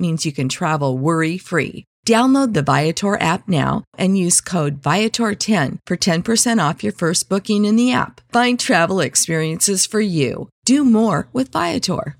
means 0.00 0.24
you 0.24 0.32
can 0.32 0.48
travel 0.48 0.96
worry 0.96 1.36
free. 1.38 1.84
Download 2.06 2.54
the 2.54 2.62
Viator 2.62 3.20
app 3.20 3.46
now 3.46 3.84
and 3.98 4.16
use 4.16 4.40
code 4.40 4.80
Viator10 4.80 5.78
for 5.86 5.96
10% 5.96 6.68
off 6.68 6.82
your 6.82 6.94
first 6.94 7.28
booking 7.28 7.66
in 7.66 7.76
the 7.76 7.92
app. 7.92 8.22
Find 8.32 8.58
travel 8.58 9.00
experiences 9.00 9.84
for 9.84 10.00
you. 10.00 10.48
Do 10.64 10.84
more 10.84 11.28
with 11.32 11.52
Viator. 11.52 12.16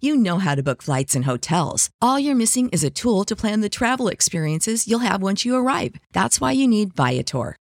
You 0.00 0.14
know 0.16 0.38
how 0.38 0.54
to 0.54 0.62
book 0.62 0.82
flights 0.82 1.16
and 1.16 1.24
hotels. 1.24 1.90
All 2.00 2.20
you're 2.20 2.36
missing 2.36 2.68
is 2.68 2.84
a 2.84 2.90
tool 2.90 3.24
to 3.24 3.34
plan 3.34 3.62
the 3.62 3.68
travel 3.68 4.06
experiences 4.06 4.86
you'll 4.86 5.00
have 5.00 5.22
once 5.22 5.44
you 5.44 5.56
arrive. 5.56 5.94
That's 6.12 6.40
why 6.40 6.52
you 6.52 6.68
need 6.68 6.94
Viator. 6.94 7.56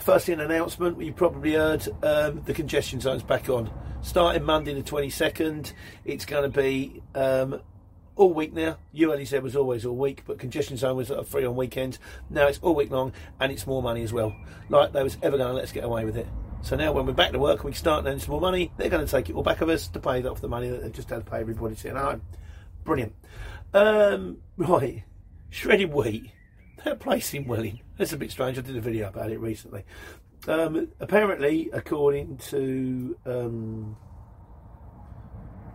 Firstly, 0.00 0.34
an 0.34 0.40
announcement. 0.40 1.00
You 1.00 1.12
probably 1.12 1.54
heard 1.54 1.86
um, 2.02 2.42
the 2.44 2.54
congestion 2.54 3.00
zone's 3.00 3.22
back 3.22 3.48
on. 3.48 3.70
Starting 4.02 4.42
Monday 4.42 4.74
the 4.74 4.82
22nd, 4.82 5.72
it's 6.04 6.26
going 6.26 6.50
to 6.50 6.60
be 6.60 7.02
um, 7.14 7.60
all 8.16 8.32
week 8.32 8.52
now. 8.52 8.76
It 8.92 9.42
was 9.42 9.56
always 9.56 9.86
all 9.86 9.96
week, 9.96 10.24
but 10.26 10.38
congestion 10.38 10.76
zone 10.76 10.96
was 10.96 11.10
free 11.26 11.44
on 11.44 11.56
weekends. 11.56 11.98
Now 12.28 12.46
it's 12.46 12.58
all 12.60 12.74
week 12.74 12.90
long, 12.90 13.12
and 13.40 13.50
it's 13.50 13.66
more 13.66 13.82
money 13.82 14.02
as 14.02 14.12
well. 14.12 14.34
Like 14.68 14.92
they 14.92 15.02
was 15.02 15.16
ever 15.22 15.36
going 15.36 15.48
to 15.48 15.54
let 15.54 15.64
us 15.64 15.72
get 15.72 15.84
away 15.84 16.04
with 16.04 16.16
it. 16.16 16.26
So 16.62 16.76
now 16.76 16.92
when 16.92 17.04
we're 17.04 17.12
back 17.12 17.32
to 17.32 17.38
work 17.38 17.62
we 17.62 17.72
start 17.74 18.06
earning 18.06 18.20
some 18.20 18.32
more 18.32 18.40
money, 18.40 18.72
they're 18.78 18.88
going 18.88 19.04
to 19.04 19.10
take 19.10 19.28
it 19.28 19.34
all 19.34 19.42
back 19.42 19.60
of 19.60 19.68
us 19.68 19.88
to 19.88 20.00
pay 20.00 20.22
off 20.24 20.40
the 20.40 20.48
money 20.48 20.70
that 20.70 20.82
they 20.82 20.90
just 20.90 21.10
had 21.10 21.24
to 21.24 21.30
pay 21.30 21.40
everybody 21.40 21.74
sitting 21.74 21.96
at 21.96 22.02
home. 22.04 22.22
Brilliant. 22.84 23.14
Um, 23.74 24.38
right, 24.56 25.04
shredded 25.50 25.92
wheat. 25.92 26.30
That 26.84 27.00
place 27.00 27.32
in 27.32 27.46
Welwyn. 27.46 27.80
That's 27.96 28.12
a 28.12 28.18
bit 28.18 28.30
strange. 28.30 28.58
I 28.58 28.60
did 28.60 28.76
a 28.76 28.80
video 28.80 29.08
about 29.08 29.30
it 29.30 29.40
recently. 29.40 29.84
Um, 30.46 30.88
apparently, 31.00 31.70
according 31.72 32.36
to 32.50 33.16
um, 33.24 33.96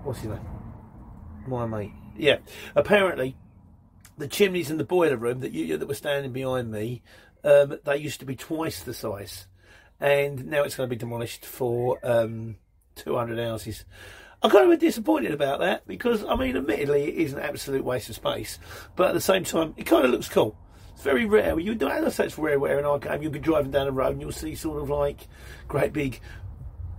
what's 0.03 0.19
his 0.19 0.29
name, 0.29 0.47
my 1.47 1.65
mate. 1.65 1.93
Yeah, 2.15 2.37
apparently, 2.75 3.35
the 4.19 4.27
chimneys 4.27 4.69
in 4.69 4.77
the 4.77 4.83
boiler 4.83 5.17
room 5.17 5.39
that 5.39 5.51
you 5.51 5.75
that 5.77 5.87
were 5.87 5.95
standing 5.95 6.31
behind 6.31 6.69
me, 6.69 7.01
um, 7.43 7.79
they 7.83 7.97
used 7.97 8.19
to 8.19 8.25
be 8.27 8.35
twice 8.35 8.83
the 8.83 8.93
size, 8.93 9.47
and 9.99 10.45
now 10.45 10.61
it's 10.61 10.75
going 10.75 10.87
to 10.87 10.95
be 10.95 10.99
demolished 10.99 11.43
for 11.43 11.99
um, 12.03 12.57
200 12.97 13.39
houses. 13.39 13.83
I'm 14.43 14.51
kind 14.51 14.65
of 14.65 14.69
bit 14.69 14.79
disappointed 14.79 15.31
about 15.31 15.59
that 15.61 15.87
because, 15.87 16.23
I 16.23 16.35
mean, 16.35 16.55
admittedly, 16.55 17.05
it 17.05 17.15
is 17.15 17.33
an 17.33 17.39
absolute 17.39 17.83
waste 17.83 18.09
of 18.09 18.15
space, 18.15 18.59
but 18.95 19.07
at 19.07 19.13
the 19.15 19.21
same 19.21 19.43
time, 19.43 19.73
it 19.75 19.85
kind 19.85 20.05
of 20.05 20.11
looks 20.11 20.29
cool. 20.29 20.55
It's 20.93 21.03
very 21.03 21.25
rare. 21.25 21.59
You 21.59 21.75
do, 21.75 21.87
as 21.87 22.05
I 22.05 22.09
say, 22.09 22.25
it's 22.25 22.37
rare 22.37 22.59
where 22.59 22.79
in 22.79 22.85
our 22.85 22.99
game 22.99 23.21
you'll 23.21 23.31
be 23.31 23.39
driving 23.39 23.71
down 23.71 23.85
the 23.85 23.91
road 23.91 24.13
and 24.13 24.21
you'll 24.21 24.31
see 24.31 24.55
sort 24.55 24.81
of 24.81 24.89
like 24.89 25.27
great 25.67 25.93
big 25.93 26.19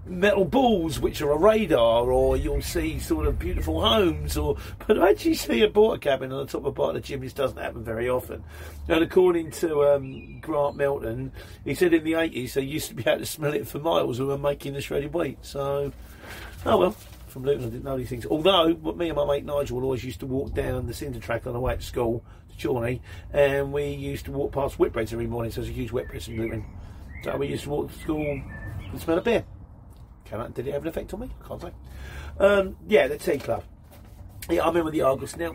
metal 0.07 0.45
balls 0.45 0.99
which 0.99 1.21
are 1.21 1.31
a 1.31 1.37
radar, 1.37 2.11
or 2.11 2.37
you'll 2.37 2.63
see 2.63 2.99
sort 2.99 3.27
of 3.27 3.39
beautiful 3.39 3.81
homes, 3.81 4.37
or 4.37 4.57
but 4.87 4.95
to 4.95 5.03
actually 5.03 5.35
see 5.35 5.63
a 5.63 5.69
border 5.69 5.99
cabin 5.99 6.33
on 6.33 6.47
the 6.47 6.53
top 6.53 6.63
of 6.63 6.67
a 6.67 6.73
part 6.73 6.97
of 6.97 7.03
the 7.03 7.07
chimneys 7.07 7.33
doesn't 7.33 7.59
happen 7.59 7.85
very 7.85 8.09
often. 8.09 8.43
And 8.89 9.03
according 9.03 9.53
to 9.53 9.85
um, 9.85 10.41
Grant 10.41 10.77
Melton, 10.77 11.33
he 11.65 11.75
said 11.75 11.95
in 11.95 12.05
the 12.05 12.13
80s 12.13 12.55
they 12.55 12.63
used 12.63 12.89
to 12.89 12.95
be 12.95 13.05
able 13.07 13.19
to 13.19 13.27
smell 13.27 13.53
it 13.53 13.67
for 13.67 13.79
miles 13.79 14.19
when 14.19 14.29
we 14.29 14.35
were 14.35 14.39
making 14.39 14.73
the 14.73 14.81
shredded 14.81 15.13
wheat. 15.13 15.39
So, 15.43 15.93
oh 16.67 16.77
well 16.77 16.97
from 17.31 17.45
Luton. 17.45 17.67
I 17.67 17.71
didn't 17.71 17.85
know 17.85 17.97
these 17.97 18.09
things. 18.09 18.27
Although, 18.27 18.75
me 18.95 19.09
and 19.09 19.17
my 19.17 19.27
mate 19.27 19.45
Nigel 19.45 19.83
always 19.83 20.05
used 20.05 20.21
to 20.21 20.27
walk 20.27 20.53
down 20.55 20.87
the 20.87 20.95
cinder 20.95 21.21
track 21.21 21.47
on 21.47 21.53
the 21.53 21.61
way 21.61 21.77
to 21.77 21.83
school 21.83 22.25
to 22.51 22.67
Chorley, 22.67 23.01
and 23.33 23.73
we 23.73 23.89
used 23.91 24.27
to 24.27 24.33
walk 24.33 24.53
past 24.53 24.77
Whitbreads 24.77 25.13
every 25.13 25.27
morning. 25.27 25.51
So 25.51 25.61
there's 25.61 25.71
a 25.71 25.75
huge 25.75 25.91
Whitbreads 25.91 26.29
in 26.29 26.39
Luton. 26.39 26.65
So 27.23 27.37
we 27.37 27.49
used 27.49 27.65
to 27.65 27.71
walk 27.71 27.93
to 27.93 27.99
school 27.99 28.43
and 28.91 29.01
smell 29.01 29.19
a 29.19 29.23
beer. 29.23 29.45
Came 30.25 30.41
out, 30.41 30.55
did 30.55 30.67
it 30.67 30.73
have 30.73 30.83
an 30.83 30.89
effect 30.89 31.13
on 31.15 31.21
me? 31.21 31.31
I 31.45 31.49
can't 31.49 31.61
say. 31.61 31.73
Um, 32.39 32.77
yeah, 32.87 33.09
the 33.09 33.19
tea 33.19 33.39
club. 33.39 33.65
Yeah, 34.49 34.67
I'm 34.67 34.77
in 34.77 34.85
with 34.85 34.95
the 34.95 35.03
Argos 35.03 35.37
now. 35.37 35.55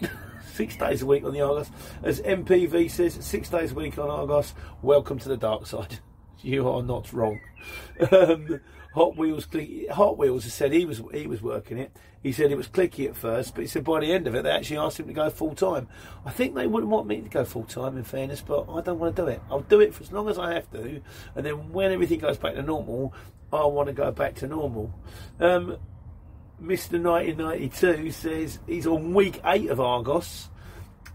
six 0.52 0.76
days 0.76 1.02
a 1.02 1.06
week 1.06 1.24
on 1.24 1.32
the 1.32 1.40
Argos. 1.40 1.70
As 2.02 2.20
MPV 2.20 2.90
says, 2.90 3.18
six 3.20 3.48
days 3.48 3.72
a 3.72 3.74
week 3.74 3.98
on 3.98 4.10
Argos. 4.10 4.54
Welcome 4.82 5.18
to 5.20 5.28
the 5.28 5.36
dark 5.36 5.66
side. 5.66 5.98
You 6.42 6.68
are 6.68 6.82
not 6.82 7.10
wrong. 7.14 7.40
Um, 8.12 8.60
Hot 8.94 9.16
Wheels, 9.16 9.48
Hot 9.90 10.16
Wheels 10.18 10.52
said 10.52 10.72
he 10.72 10.84
was 10.84 11.02
he 11.12 11.26
was 11.26 11.42
working 11.42 11.78
it. 11.78 11.90
He 12.22 12.30
said 12.30 12.52
it 12.52 12.56
was 12.56 12.68
clicky 12.68 13.08
at 13.08 13.16
first, 13.16 13.54
but 13.54 13.62
he 13.62 13.66
said 13.66 13.82
by 13.82 13.98
the 13.98 14.12
end 14.12 14.28
of 14.28 14.36
it, 14.36 14.44
they 14.44 14.50
actually 14.50 14.78
asked 14.78 15.00
him 15.00 15.08
to 15.08 15.12
go 15.12 15.28
full 15.30 15.56
time. 15.56 15.88
I 16.24 16.30
think 16.30 16.54
they 16.54 16.68
wouldn't 16.68 16.92
want 16.92 17.08
me 17.08 17.20
to 17.20 17.28
go 17.28 17.44
full 17.44 17.64
time, 17.64 17.96
in 17.96 18.04
fairness, 18.04 18.40
but 18.40 18.66
I 18.70 18.82
don't 18.82 19.00
want 19.00 19.16
to 19.16 19.22
do 19.22 19.28
it. 19.28 19.42
I'll 19.50 19.62
do 19.62 19.80
it 19.80 19.94
for 19.94 20.04
as 20.04 20.12
long 20.12 20.28
as 20.28 20.38
I 20.38 20.54
have 20.54 20.70
to, 20.70 21.02
and 21.34 21.44
then 21.44 21.72
when 21.72 21.90
everything 21.90 22.20
goes 22.20 22.38
back 22.38 22.54
to 22.54 22.62
normal, 22.62 23.12
I 23.52 23.66
want 23.66 23.88
to 23.88 23.92
go 23.92 24.12
back 24.12 24.36
to 24.36 24.46
normal. 24.46 24.94
Um, 25.40 25.76
Mr. 26.62 27.02
1992 27.02 28.12
says 28.12 28.60
he's 28.64 28.86
on 28.86 29.12
week 29.12 29.40
eight 29.44 29.70
of 29.70 29.80
Argos. 29.80 30.50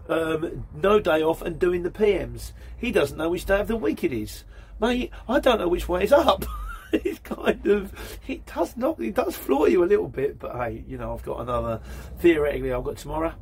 Um, 0.06 0.66
no 0.74 1.00
day 1.00 1.22
off 1.22 1.40
and 1.40 1.58
doing 1.58 1.82
the 1.82 1.90
PMs. 1.90 2.52
He 2.76 2.92
doesn't 2.92 3.16
know 3.16 3.30
which 3.30 3.46
day 3.46 3.60
of 3.60 3.68
the 3.68 3.76
week 3.76 4.04
it 4.04 4.12
is. 4.12 4.44
Mate, 4.80 5.10
I 5.26 5.40
don't 5.40 5.60
know 5.60 5.68
which 5.68 5.88
way 5.88 6.04
is 6.04 6.12
up. 6.12 6.44
it's 7.04 7.18
kind 7.20 7.66
of 7.66 8.20
it 8.26 8.44
does 8.46 8.76
not 8.76 9.00
it 9.00 9.14
does 9.14 9.36
floor 9.36 9.68
you 9.68 9.84
a 9.84 9.86
little 9.86 10.08
bit, 10.08 10.38
but 10.38 10.54
hey, 10.56 10.84
you 10.86 10.98
know 10.98 11.14
I've 11.14 11.22
got 11.22 11.40
another 11.40 11.80
theoretically 12.18 12.72
I've 12.72 12.84
got 12.84 12.96
tomorrow. 12.96 13.34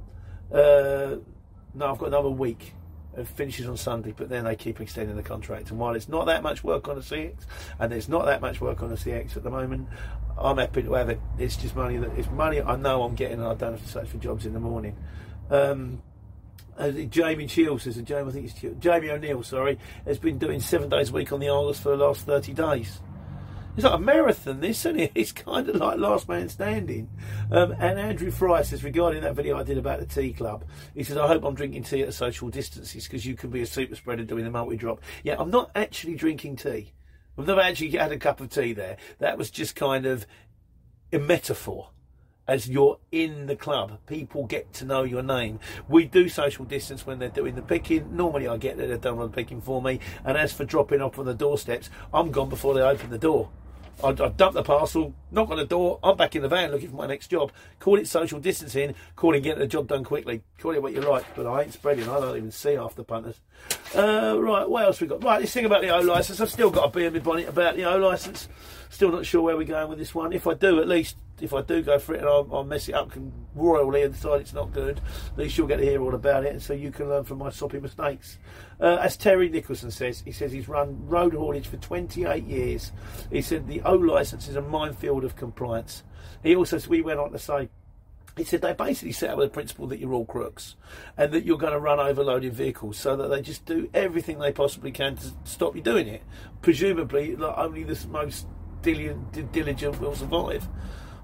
Uh, 0.52 1.16
no, 1.74 1.92
I've 1.92 1.98
got 1.98 2.06
another 2.06 2.30
week. 2.30 2.74
It 3.16 3.26
finishes 3.26 3.66
on 3.66 3.76
Sunday, 3.76 4.14
but 4.16 4.28
then 4.28 4.44
they 4.44 4.54
keep 4.54 4.80
extending 4.80 5.16
the 5.16 5.22
contract. 5.22 5.70
And 5.70 5.78
while 5.78 5.94
it's 5.94 6.08
not 6.08 6.26
that 6.26 6.42
much 6.42 6.62
work 6.62 6.88
on 6.88 6.96
the 6.96 7.02
CX, 7.02 7.34
and 7.80 7.90
there's 7.90 8.08
not 8.08 8.26
that 8.26 8.40
much 8.40 8.60
work 8.60 8.82
on 8.82 8.90
the 8.90 8.96
CX 8.96 9.36
at 9.36 9.42
the 9.42 9.50
moment, 9.50 9.88
I'm 10.36 10.58
happy 10.58 10.82
to 10.82 10.92
have 10.92 11.08
it. 11.08 11.20
It's 11.36 11.56
just 11.56 11.74
money 11.74 11.96
that 11.96 12.16
it's 12.16 12.30
money 12.30 12.60
I 12.62 12.76
know 12.76 13.02
I'm 13.02 13.14
getting, 13.14 13.38
and 13.38 13.48
I 13.48 13.54
don't 13.54 13.72
have 13.72 13.82
to 13.82 13.88
search 13.88 14.08
for 14.08 14.18
jobs 14.18 14.46
in 14.46 14.52
the 14.52 14.60
morning. 14.60 14.96
Um, 15.50 16.02
Jamie 17.10 17.48
Shields 17.48 17.84
says, 17.84 17.96
Jamie, 17.96 18.28
I 18.28 18.32
think 18.32 18.46
it's 18.46 18.78
Jamie 18.78 19.10
O'Neill, 19.10 19.42
sorry, 19.42 19.78
has 20.04 20.18
been 20.18 20.38
doing 20.38 20.60
seven 20.60 20.88
days 20.88 21.10
a 21.10 21.12
week 21.12 21.32
on 21.32 21.40
the 21.40 21.48
Argos 21.48 21.80
for 21.80 21.96
the 21.96 22.04
last 22.04 22.20
30 22.20 22.52
days. 22.52 23.00
It's 23.78 23.84
like 23.84 23.94
a 23.94 23.98
marathon, 24.00 24.58
this, 24.58 24.80
isn't 24.80 24.98
it? 24.98 25.12
It's 25.14 25.30
kind 25.46 25.68
of 25.68 25.76
like 25.76 25.98
last 25.98 26.28
man 26.28 26.48
standing. 26.48 27.08
Um, 27.52 27.70
and 27.78 27.96
Andrew 27.96 28.32
Fry 28.32 28.62
says, 28.62 28.82
regarding 28.82 29.22
that 29.22 29.36
video 29.36 29.56
I 29.56 29.62
did 29.62 29.78
about 29.78 30.00
the 30.00 30.06
tea 30.06 30.32
club, 30.32 30.64
he 30.96 31.04
says, 31.04 31.16
I 31.16 31.28
hope 31.28 31.44
I'm 31.44 31.54
drinking 31.54 31.84
tea 31.84 32.02
at 32.02 32.12
social 32.12 32.48
distances 32.48 33.04
because 33.04 33.24
you 33.24 33.36
can 33.36 33.50
be 33.50 33.62
a 33.62 33.66
super 33.66 33.94
spreader 33.94 34.24
doing 34.24 34.42
the 34.42 34.50
multi 34.50 34.76
drop. 34.76 35.00
Yeah, 35.22 35.36
I'm 35.38 35.52
not 35.52 35.70
actually 35.76 36.16
drinking 36.16 36.56
tea. 36.56 36.92
I've 37.38 37.46
never 37.46 37.60
actually 37.60 37.90
had 37.90 38.10
a 38.10 38.18
cup 38.18 38.40
of 38.40 38.50
tea 38.50 38.72
there. 38.72 38.96
That 39.20 39.38
was 39.38 39.48
just 39.48 39.76
kind 39.76 40.06
of 40.06 40.26
a 41.12 41.20
metaphor 41.20 41.90
as 42.48 42.68
you're 42.68 42.98
in 43.12 43.46
the 43.46 43.54
club. 43.54 44.00
People 44.08 44.46
get 44.46 44.72
to 44.72 44.86
know 44.86 45.04
your 45.04 45.22
name. 45.22 45.60
We 45.88 46.04
do 46.04 46.28
social 46.28 46.64
distance 46.64 47.06
when 47.06 47.20
they're 47.20 47.28
doing 47.28 47.54
the 47.54 47.62
picking. 47.62 48.16
Normally, 48.16 48.48
I 48.48 48.56
get 48.56 48.76
there, 48.76 48.88
they've 48.88 49.00
done 49.00 49.20
all 49.20 49.28
the 49.28 49.32
picking 49.32 49.60
for 49.60 49.80
me. 49.80 50.00
And 50.24 50.36
as 50.36 50.52
for 50.52 50.64
dropping 50.64 51.00
off 51.00 51.16
on 51.20 51.26
the 51.26 51.34
doorsteps, 51.34 51.90
I'm 52.12 52.32
gone 52.32 52.48
before 52.48 52.74
they 52.74 52.80
open 52.80 53.10
the 53.10 53.18
door. 53.18 53.48
I, 54.02 54.08
I 54.08 54.12
dump 54.12 54.54
the 54.54 54.62
parcel, 54.62 55.14
knock 55.30 55.50
on 55.50 55.56
the 55.56 55.64
door, 55.64 55.98
I'm 56.02 56.16
back 56.16 56.36
in 56.36 56.42
the 56.42 56.48
van 56.48 56.70
looking 56.70 56.90
for 56.90 56.96
my 56.96 57.06
next 57.06 57.28
job. 57.28 57.50
Call 57.80 57.98
it 57.98 58.06
social 58.06 58.38
distancing, 58.38 58.94
call 59.16 59.34
it 59.34 59.40
getting 59.40 59.58
the 59.58 59.66
job 59.66 59.88
done 59.88 60.04
quickly. 60.04 60.42
Call 60.58 60.72
it 60.72 60.82
what 60.82 60.92
you 60.92 61.00
like, 61.00 61.24
but 61.34 61.46
I 61.46 61.62
ain't 61.62 61.72
spreading. 61.72 62.08
I 62.08 62.20
don't 62.20 62.36
even 62.36 62.50
see 62.50 62.74
half 62.74 62.94
the 62.94 63.04
punters. 63.04 63.40
Uh, 63.94 64.36
right, 64.40 64.68
what 64.68 64.84
else 64.84 65.00
we 65.00 65.06
got? 65.06 65.22
Right, 65.24 65.40
this 65.40 65.52
thing 65.52 65.64
about 65.64 65.82
the 65.82 65.90
O 65.90 66.00
license. 66.00 66.40
I've 66.40 66.50
still 66.50 66.70
got 66.70 66.84
a 66.84 66.90
bee 66.90 67.06
in 67.06 67.12
my 67.12 67.18
bonnet 67.18 67.48
about 67.48 67.76
the 67.76 67.84
O 67.84 67.96
license. 67.96 68.48
Still 68.90 69.10
not 69.10 69.26
sure 69.26 69.42
where 69.42 69.56
we're 69.56 69.64
going 69.64 69.88
with 69.88 69.98
this 69.98 70.14
one. 70.14 70.32
If 70.32 70.46
I 70.46 70.54
do, 70.54 70.80
at 70.80 70.88
least 70.88 71.16
if 71.40 71.54
I 71.54 71.62
do 71.62 71.82
go 71.82 71.98
for 71.98 72.14
it 72.14 72.20
and 72.20 72.28
I'll, 72.28 72.48
I'll 72.52 72.64
mess 72.64 72.88
it 72.88 72.94
up 72.94 73.12
royally 73.54 74.02
and 74.02 74.14
decide 74.14 74.40
it's 74.40 74.52
not 74.52 74.72
good, 74.72 75.00
at 75.32 75.38
least 75.38 75.58
you'll 75.58 75.66
get 75.66 75.78
to 75.78 75.84
hear 75.84 76.02
all 76.02 76.14
about 76.14 76.44
it, 76.44 76.52
and 76.52 76.62
so 76.62 76.72
you 76.72 76.90
can 76.90 77.08
learn 77.08 77.24
from 77.24 77.38
my 77.38 77.50
soppy 77.50 77.80
mistakes. 77.80 78.38
Uh, 78.80 78.96
as 79.00 79.16
Terry 79.16 79.48
Nicholson 79.48 79.90
says, 79.90 80.22
he 80.24 80.32
says 80.32 80.52
he's 80.52 80.68
run 80.68 81.06
road 81.06 81.34
haulage 81.34 81.66
for 81.66 81.76
28 81.76 82.44
years. 82.44 82.92
He 83.30 83.42
said 83.42 83.66
the 83.66 83.82
O 83.82 83.94
licence 83.94 84.48
is 84.48 84.56
a 84.56 84.62
minefield 84.62 85.24
of 85.24 85.36
compliance. 85.36 86.02
He 86.42 86.54
also, 86.54 86.78
says 86.78 86.88
we 86.88 87.02
went 87.02 87.20
on 87.20 87.32
to 87.32 87.38
say, 87.38 87.68
he 88.38 88.44
said 88.44 88.62
they 88.62 88.72
basically 88.72 89.12
set 89.12 89.30
up 89.30 89.38
with 89.38 89.48
the 89.48 89.54
principle 89.54 89.88
that 89.88 89.98
you're 89.98 90.12
all 90.12 90.24
crooks 90.24 90.76
and 91.16 91.32
that 91.32 91.44
you're 91.44 91.58
going 91.58 91.72
to 91.72 91.78
run 91.80 91.98
overloaded 91.98 92.54
vehicles 92.54 92.96
so 92.96 93.16
that 93.16 93.28
they 93.28 93.42
just 93.42 93.66
do 93.66 93.90
everything 93.92 94.38
they 94.38 94.52
possibly 94.52 94.92
can 94.92 95.16
to 95.16 95.32
stop 95.42 95.74
you 95.74 95.82
doing 95.82 96.06
it. 96.06 96.22
Presumably, 96.62 97.34
like, 97.34 97.58
only 97.58 97.82
the 97.82 98.06
most 98.08 98.46
diligent 98.82 100.00
will 100.00 100.14
survive. 100.14 100.68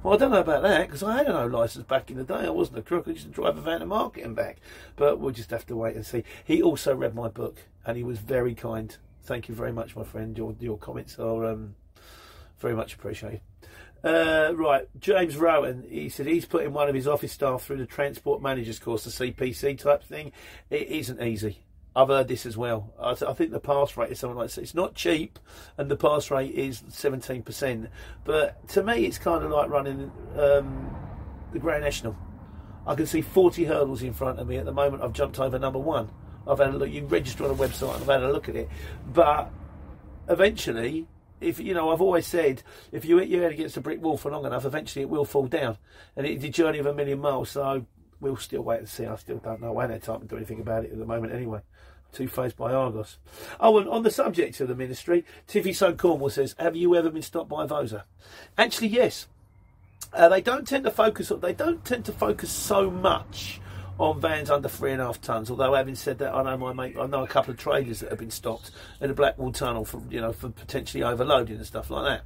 Well, 0.05 0.13
I 0.13 0.17
don't 0.19 0.33
know 0.33 0.41
about 0.41 0.63
that 0.65 0.87
because 0.87 1.03
I 1.03 1.17
had 1.17 1.29
no 1.29 1.47
license 1.47 1.87
back 1.87 2.11
in 2.11 2.19
the 2.19 2.25
day. 2.25 2.35
I 2.35 2.51
wasn't 2.51 2.77
a 2.77 2.83
crook. 2.83 3.09
I 3.09 3.13
used 3.13 3.25
to 3.25 3.31
drive 3.31 3.57
a 3.57 3.63
van 3.63 3.81
to 3.81 3.87
market 3.87 4.23
and 4.23 4.37
back. 4.37 4.59
But 4.97 5.19
we'll 5.19 5.33
just 5.33 5.49
have 5.49 5.65
to 5.69 5.77
wait 5.77 5.97
and 5.97 6.05
see. 6.05 6.25
He 6.45 6.63
also 6.63 6.95
read 6.95 7.15
my 7.15 7.29
book 7.29 7.57
and 7.87 7.97
he 7.97 8.05
was 8.05 8.19
very 8.19 8.55
kind. 8.55 8.95
Thank 9.23 9.49
you 9.49 9.55
very 9.55 9.73
much, 9.73 9.97
my 9.97 10.05
friend. 10.05 10.37
Your 10.37 10.55
your 10.61 10.77
comments 10.77 11.19
are 11.19 11.47
um, 11.47 11.77
very 12.59 12.75
much 12.75 12.93
appreciated. 12.93 13.41
Uh, 14.05 14.53
right, 14.55 14.87
James 15.01 15.39
Rowan, 15.39 15.87
he 15.89 16.11
said 16.11 16.27
he's 16.27 16.45
putting 16.45 16.75
one 16.75 16.91
of 16.91 16.95
his 16.95 17.09
office 17.09 17.33
staff 17.33 17.63
through 17.63 17.79
the 17.79 17.87
transport 17.87 18.43
manager's 18.43 18.79
course, 18.79 19.05
the 19.05 19.11
CPC 19.11 19.79
type 19.79 20.05
thing. 20.05 20.33
It 20.69 20.89
isn't 20.89 21.23
easy. 21.23 21.65
I've 21.97 22.09
heard 22.09 22.29
this 22.29 22.45
as 22.45 22.57
well. 22.57 22.93
I, 22.99 23.15
th- 23.15 23.31
I, 23.31 23.35
think 23.35 23.53
the 23.53 23.61
pass 23.61 23.97
rate 23.97 24.11
is 24.11 24.19
something 24.19 24.37
like 24.37 24.57
it's 24.59 24.75
not 24.75 24.95
cheap, 24.95 25.39
and 25.79 25.89
the 25.89 25.97
pass 25.97 26.31
rate 26.31 26.53
is 26.55 26.83
seventeen 26.89 27.43
percent. 27.43 27.89
But 28.25 28.67
to 28.71 28.83
me, 28.83 29.07
it's 29.07 29.19
kind 29.19 29.45
of 29.45 29.51
like 29.51 29.71
running 29.71 30.11
um, 30.37 30.95
the 31.53 31.59
Grand 31.61 31.85
National. 31.85 32.17
I 32.87 32.97
can 32.97 33.07
see 33.07 33.21
forty 33.21 33.65
hurdles 33.65 34.03
in 34.03 34.13
front 34.13 34.41
of 34.41 34.49
me 34.49 34.57
at 34.57 34.65
the 34.65 34.73
moment. 34.73 35.03
I've 35.03 35.13
jumped 35.13 35.39
over 35.39 35.59
number 35.59 35.79
one. 35.79 36.11
I've 36.49 36.59
had 36.59 36.75
a 36.75 36.77
look. 36.77 36.91
You 36.91 37.07
register 37.07 37.45
on 37.45 37.51
a 37.51 37.55
website, 37.55 37.95
and 37.95 38.03
I've 38.03 38.21
had 38.21 38.23
a 38.25 38.33
look 38.33 38.49
at 38.49 38.57
it. 38.57 38.69
But 39.13 39.53
eventually, 40.29 41.07
if 41.41 41.61
you 41.61 41.75
know, 41.75 41.93
I've 41.93 42.01
always 42.01 42.27
said 42.27 42.65
if 42.91 43.05
you 43.05 43.19
hit 43.19 43.29
your 43.29 43.43
head 43.43 43.53
against 43.53 43.77
a 43.77 43.81
brick 43.81 44.03
wall 44.03 44.17
for 44.17 44.33
long 44.33 44.45
enough, 44.45 44.65
eventually 44.65 45.03
it 45.03 45.09
will 45.09 45.25
fall 45.25 45.47
down, 45.47 45.79
and 46.17 46.27
it's 46.27 46.45
a 46.45 46.49
journey 46.49 46.79
of 46.79 46.87
a 46.87 46.95
million 46.95 47.21
miles. 47.21 47.51
So 47.51 47.87
we'll 48.25 48.37
still 48.37 48.63
wait 48.63 48.81
and 48.81 48.89
see. 48.89 49.07
I 49.07 49.15
still 49.17 49.39
don't 49.39 49.61
know. 49.61 49.77
I 49.79 49.85
ain't 49.85 49.93
had 49.93 50.03
time 50.03 50.21
to 50.21 50.27
do 50.27 50.37
anything 50.37 50.61
about 50.61 50.85
it 50.85 50.93
at 50.93 50.99
the 50.99 51.05
moment 51.05 51.33
anyway. 51.33 51.61
Two 52.13 52.27
faced 52.27 52.57
by 52.57 52.73
Argos. 52.73 53.19
Oh, 53.61 53.79
and 53.79 53.89
on 53.89 54.03
the 54.03 54.11
subject 54.11 54.61
of 54.61 54.69
the 54.69 54.75
ministry, 54.75 55.25
Tiffy 55.47 55.75
So 55.75 55.95
Cornwall 55.95 56.31
says, 56.31 56.55
Have 56.59 56.75
you 56.75 56.95
ever 56.97 57.11
been 57.11 57.23
stopped 57.23 57.51
by 57.51 57.67
Vosa? 57.67 58.05
Actually, 58.57 58.89
yes. 58.89 59.27
Uh, 60.13 60.29
they 60.29 60.41
don't 60.41 60.67
tend 60.67 60.85
to 60.85 60.91
focus 60.91 61.31
on, 61.31 61.41
they 61.41 61.53
don't 61.53 61.85
tend 61.85 62.05
to 62.05 62.13
focus 62.13 62.51
so 62.51 62.91
much 62.91 63.61
on 63.99 64.21
vans 64.21 64.51
under 64.51 64.69
three 64.69 64.93
and 64.93 65.01
a 65.01 65.07
half 65.07 65.21
tons. 65.21 65.51
Although 65.51 65.75
having 65.75 65.95
said 65.95 66.19
that, 66.19 66.35
I 66.35 66.43
know 66.43 66.57
my 66.57 66.73
mate, 66.73 66.97
I 66.99 67.07
know 67.07 67.23
a 67.25 67.29
couple 67.29 67.53
of 67.53 67.59
traders 67.59 68.01
that 68.01 68.11
have 68.11 68.19
been 68.19 68.31
stopped 68.31 68.71
in 69.01 69.09
the 69.09 69.15
Blackwall 69.15 69.53
Tunnel 69.53 69.85
for 69.85 70.03
you 70.11 70.21
know 70.21 70.33
for 70.33 70.51
potentially 70.51 71.03
overloading 71.03 71.57
and 71.57 71.67
stuff 71.67 71.91
like 71.91 72.23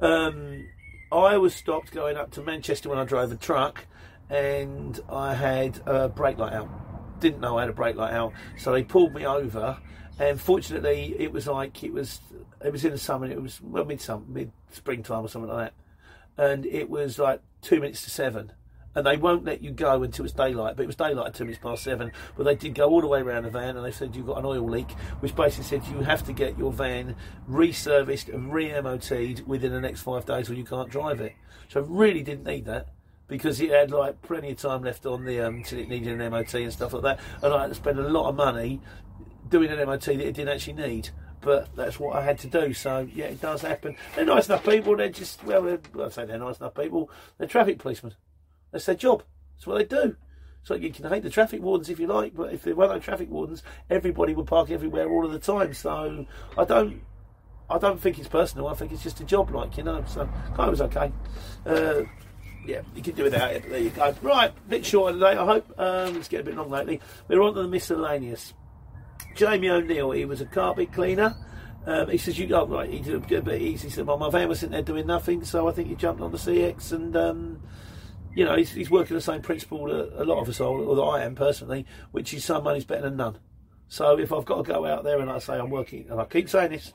that. 0.00 0.06
Um, 0.06 0.68
I 1.10 1.36
was 1.36 1.54
stopped 1.54 1.92
going 1.92 2.16
up 2.16 2.30
to 2.32 2.42
Manchester 2.42 2.88
when 2.88 2.98
I 2.98 3.04
drove 3.04 3.30
a 3.32 3.36
truck, 3.36 3.86
and 4.32 4.98
I 5.10 5.34
had 5.34 5.80
a 5.86 6.08
brake 6.08 6.38
light 6.38 6.54
out. 6.54 7.20
Didn't 7.20 7.40
know 7.40 7.58
I 7.58 7.60
had 7.60 7.70
a 7.70 7.74
brake 7.74 7.96
light 7.96 8.14
out, 8.14 8.32
so 8.56 8.72
they 8.72 8.82
pulled 8.82 9.14
me 9.14 9.26
over. 9.26 9.78
And 10.18 10.40
fortunately, 10.40 11.14
it 11.18 11.32
was 11.32 11.46
like 11.46 11.84
it 11.84 11.92
was 11.92 12.20
it 12.64 12.72
was 12.72 12.84
in 12.84 12.92
the 12.92 12.98
summer. 12.98 13.26
It 13.26 13.40
was 13.40 13.60
well 13.62 13.84
mid 13.84 14.00
summer, 14.00 14.24
mid 14.26 14.50
springtime 14.70 15.24
or 15.24 15.28
something 15.28 15.50
like 15.50 15.72
that. 16.36 16.42
And 16.42 16.64
it 16.64 16.88
was 16.88 17.18
like 17.18 17.42
two 17.60 17.78
minutes 17.78 18.02
to 18.04 18.10
seven, 18.10 18.52
and 18.94 19.06
they 19.06 19.18
won't 19.18 19.44
let 19.44 19.62
you 19.62 19.70
go 19.70 20.02
until 20.02 20.24
it's 20.24 20.32
daylight. 20.32 20.76
But 20.76 20.84
it 20.84 20.86
was 20.86 20.96
daylight 20.96 21.26
at 21.26 21.34
two 21.34 21.44
minutes 21.44 21.62
past 21.62 21.84
seven. 21.84 22.10
But 22.34 22.44
they 22.44 22.54
did 22.54 22.74
go 22.74 22.88
all 22.88 23.02
the 23.02 23.06
way 23.08 23.20
around 23.20 23.44
the 23.44 23.50
van, 23.50 23.76
and 23.76 23.84
they 23.84 23.90
said 23.90 24.16
you've 24.16 24.26
got 24.26 24.38
an 24.38 24.46
oil 24.46 24.66
leak, 24.66 24.92
which 25.20 25.36
basically 25.36 25.64
said 25.64 25.86
you 25.88 26.00
have 26.00 26.24
to 26.24 26.32
get 26.32 26.58
your 26.58 26.72
van 26.72 27.16
reserviced 27.48 28.32
and 28.32 28.50
re-MOT'd 28.52 29.46
within 29.46 29.72
the 29.72 29.80
next 29.80 30.00
five 30.00 30.24
days, 30.24 30.48
or 30.48 30.54
you 30.54 30.64
can't 30.64 30.88
drive 30.88 31.20
it. 31.20 31.34
So 31.68 31.80
I 31.80 31.84
really 31.86 32.22
didn't 32.22 32.44
need 32.44 32.64
that 32.64 32.88
because 33.28 33.60
it 33.60 33.70
had 33.70 33.90
like 33.90 34.20
plenty 34.22 34.50
of 34.50 34.58
time 34.58 34.82
left 34.82 35.06
on 35.06 35.24
the 35.24 35.40
um, 35.40 35.62
till 35.62 35.78
it 35.78 35.88
needed 35.88 36.20
an 36.20 36.30
MOT 36.30 36.54
and 36.54 36.72
stuff 36.72 36.92
like 36.92 37.02
that, 37.02 37.20
and 37.42 37.52
I 37.52 37.62
had 37.62 37.68
to 37.68 37.74
spend 37.74 37.98
a 37.98 38.08
lot 38.08 38.28
of 38.28 38.34
money 38.34 38.80
doing 39.48 39.70
an 39.70 39.84
MOT 39.86 40.04
that 40.04 40.20
it 40.20 40.34
didn't 40.34 40.48
actually 40.48 40.74
need. 40.74 41.10
But 41.40 41.74
that's 41.74 41.98
what 41.98 42.16
I 42.16 42.22
had 42.22 42.38
to 42.40 42.46
do. 42.46 42.72
So 42.72 43.08
yeah, 43.12 43.26
it 43.26 43.40
does 43.40 43.62
happen. 43.62 43.96
They're 44.14 44.24
nice 44.24 44.46
enough 44.46 44.64
people. 44.64 44.96
They're 44.96 45.08
just 45.08 45.42
well, 45.44 45.78
I 46.00 46.08
say 46.08 46.24
they're 46.24 46.38
nice 46.38 46.58
enough 46.58 46.74
people. 46.74 47.10
They're 47.38 47.48
traffic 47.48 47.78
policemen. 47.78 48.14
That's 48.70 48.86
their 48.86 48.94
job. 48.94 49.24
That's 49.56 49.66
what 49.66 49.78
they 49.78 49.84
do. 49.84 50.16
So 50.64 50.74
you 50.74 50.92
can 50.92 51.08
hate 51.08 51.24
the 51.24 51.30
traffic 51.30 51.60
wardens 51.60 51.90
if 51.90 51.98
you 51.98 52.06
like, 52.06 52.34
but 52.34 52.52
if 52.52 52.62
there 52.62 52.76
weren't 52.76 52.92
no 52.92 52.98
traffic 53.00 53.28
wardens, 53.28 53.64
everybody 53.90 54.34
would 54.34 54.46
park 54.46 54.70
everywhere 54.70 55.10
all 55.10 55.26
of 55.26 55.32
the 55.32 55.38
time. 55.40 55.74
So 55.74 56.24
I 56.56 56.64
don't, 56.64 57.02
I 57.68 57.78
don't 57.78 58.00
think 58.00 58.18
it's 58.18 58.28
personal. 58.28 58.68
I 58.68 58.74
think 58.74 58.92
it's 58.92 59.02
just 59.02 59.20
a 59.20 59.24
job, 59.24 59.50
like 59.50 59.76
you 59.76 59.82
know. 59.82 60.04
So 60.06 60.26
kind 60.54 60.60
of 60.60 60.70
was 60.70 60.80
okay. 60.82 61.12
Uh, 61.66 62.02
yeah, 62.66 62.82
you 62.94 63.02
can 63.02 63.14
do 63.14 63.24
without 63.24 63.52
it. 63.52 63.68
There 63.68 63.78
you 63.78 63.90
go. 63.90 64.14
Right, 64.22 64.52
bit 64.68 64.84
short 64.86 65.14
today, 65.14 65.32
I 65.32 65.44
hope. 65.44 65.72
Um, 65.78 66.16
it's 66.16 66.28
getting 66.28 66.46
a 66.46 66.50
bit 66.50 66.56
long 66.56 66.70
lately. 66.70 67.00
We're 67.28 67.42
on 67.42 67.54
to 67.54 67.62
the 67.62 67.68
miscellaneous. 67.68 68.54
Jamie 69.34 69.70
O'Neill, 69.70 70.10
he 70.12 70.24
was 70.24 70.40
a 70.40 70.46
carpet 70.46 70.92
cleaner. 70.92 71.34
Um, 71.86 72.08
he 72.08 72.18
says, 72.18 72.38
"You 72.38 72.54
oh, 72.54 72.66
right." 72.66 72.88
He 72.88 73.00
did 73.00 73.14
a 73.14 73.42
bit 73.42 73.60
easy. 73.60 73.88
He 73.88 73.92
said, 73.92 74.06
"Well, 74.06 74.18
my 74.18 74.30
van 74.30 74.48
was 74.48 74.60
sitting 74.60 74.72
there 74.72 74.82
doing 74.82 75.06
nothing, 75.06 75.44
so 75.44 75.68
I 75.68 75.72
think 75.72 75.88
he 75.88 75.94
jumped 75.94 76.22
on 76.22 76.32
the 76.32 76.38
CX 76.38 76.92
and." 76.92 77.16
Um, 77.16 77.62
you 78.34 78.46
know, 78.46 78.56
he's, 78.56 78.70
he's, 78.70 78.90
working 78.90 79.14
the 79.14 79.20
same 79.20 79.42
principle 79.42 79.84
that 79.88 80.22
a 80.22 80.24
lot 80.24 80.40
of 80.40 80.48
us 80.48 80.58
are, 80.58 80.66
or 80.66 80.96
that 80.96 81.02
I 81.02 81.24
am 81.24 81.34
personally, 81.34 81.84
which 82.12 82.32
is 82.32 82.44
some 82.44 82.64
money's 82.64 82.86
better 82.86 83.02
than 83.02 83.16
none. 83.16 83.36
So 83.88 84.18
if 84.18 84.32
I've 84.32 84.46
got 84.46 84.64
to 84.64 84.72
go 84.72 84.86
out 84.86 85.04
there 85.04 85.20
and 85.20 85.30
I 85.30 85.38
say 85.38 85.58
I'm 85.58 85.68
working, 85.68 86.06
and 86.08 86.18
I 86.18 86.24
keep 86.24 86.48
saying 86.48 86.70
this, 86.70 86.94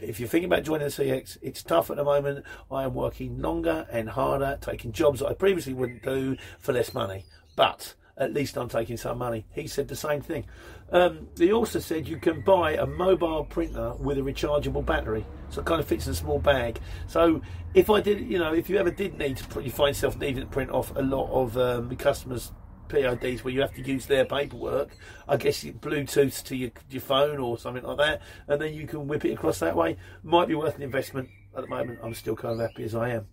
if 0.00 0.20
you're 0.20 0.28
thinking 0.28 0.50
about 0.50 0.64
joining 0.64 0.88
the 0.88 0.92
CX, 0.92 1.38
it's 1.42 1.62
tough 1.62 1.90
at 1.90 1.96
the 1.96 2.04
moment. 2.04 2.44
I 2.70 2.84
am 2.84 2.94
working 2.94 3.40
longer 3.40 3.86
and 3.90 4.08
harder, 4.08 4.58
taking 4.60 4.92
jobs 4.92 5.20
that 5.20 5.28
I 5.28 5.34
previously 5.34 5.74
wouldn't 5.74 6.02
do 6.02 6.36
for 6.58 6.72
less 6.72 6.94
money. 6.94 7.24
But 7.56 7.94
at 8.18 8.34
least 8.34 8.56
I'm 8.56 8.68
taking 8.68 8.96
some 8.96 9.18
money. 9.18 9.46
He 9.50 9.66
said 9.66 9.88
the 9.88 9.96
same 9.96 10.20
thing. 10.20 10.44
Um, 10.90 11.28
he 11.36 11.52
also 11.52 11.78
said 11.78 12.08
you 12.08 12.16
can 12.16 12.40
buy 12.40 12.72
a 12.72 12.86
mobile 12.86 13.44
printer 13.44 13.94
with 13.94 14.18
a 14.18 14.22
rechargeable 14.22 14.84
battery, 14.84 15.24
so 15.50 15.60
it 15.60 15.66
kind 15.66 15.80
of 15.80 15.86
fits 15.86 16.06
in 16.06 16.12
a 16.12 16.16
small 16.16 16.38
bag. 16.38 16.78
So 17.06 17.40
if 17.74 17.90
I 17.90 18.00
did, 18.00 18.20
you 18.20 18.38
know, 18.38 18.54
if 18.54 18.68
you 18.68 18.78
ever 18.78 18.90
did 18.90 19.18
need 19.18 19.36
to, 19.36 19.62
you 19.62 19.70
find 19.70 19.94
yourself 19.94 20.18
needing 20.18 20.40
to 20.40 20.46
print 20.46 20.70
off 20.70 20.94
a 20.96 21.02
lot 21.02 21.30
of 21.30 21.56
um, 21.56 21.94
customers' 21.96 22.52
PODs 22.88 23.44
where 23.44 23.52
you 23.52 23.60
have 23.60 23.74
to 23.74 23.82
use 23.82 24.06
their 24.06 24.24
paperwork. 24.24 24.90
I 25.28 25.36
guess 25.36 25.62
Bluetooth 25.64 26.42
to 26.44 26.56
your, 26.56 26.70
your 26.90 27.00
phone 27.00 27.38
or 27.38 27.58
something 27.58 27.84
like 27.84 27.98
that, 27.98 28.22
and 28.46 28.60
then 28.60 28.74
you 28.74 28.86
can 28.86 29.06
whip 29.06 29.24
it 29.24 29.32
across 29.32 29.58
that 29.60 29.76
way. 29.76 29.96
Might 30.22 30.48
be 30.48 30.54
worth 30.54 30.76
an 30.76 30.82
investment. 30.82 31.28
At 31.56 31.62
the 31.62 31.68
moment, 31.68 31.98
I'm 32.02 32.14
still 32.14 32.36
kind 32.36 32.60
of 32.60 32.60
happy 32.60 32.84
as 32.84 32.94
I 32.94 33.10
am. 33.10 33.26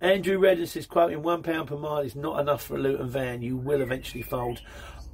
Andrew 0.00 0.38
Redden 0.38 0.66
says, 0.66 0.86
quoting, 0.86 1.22
one 1.22 1.42
pound 1.42 1.68
per 1.68 1.76
mile 1.76 1.98
is 1.98 2.16
not 2.16 2.40
enough 2.40 2.62
for 2.62 2.76
a 2.76 2.78
Luton 2.78 3.08
van. 3.08 3.42
You 3.42 3.56
will 3.56 3.80
eventually 3.80 4.22
fold. 4.22 4.60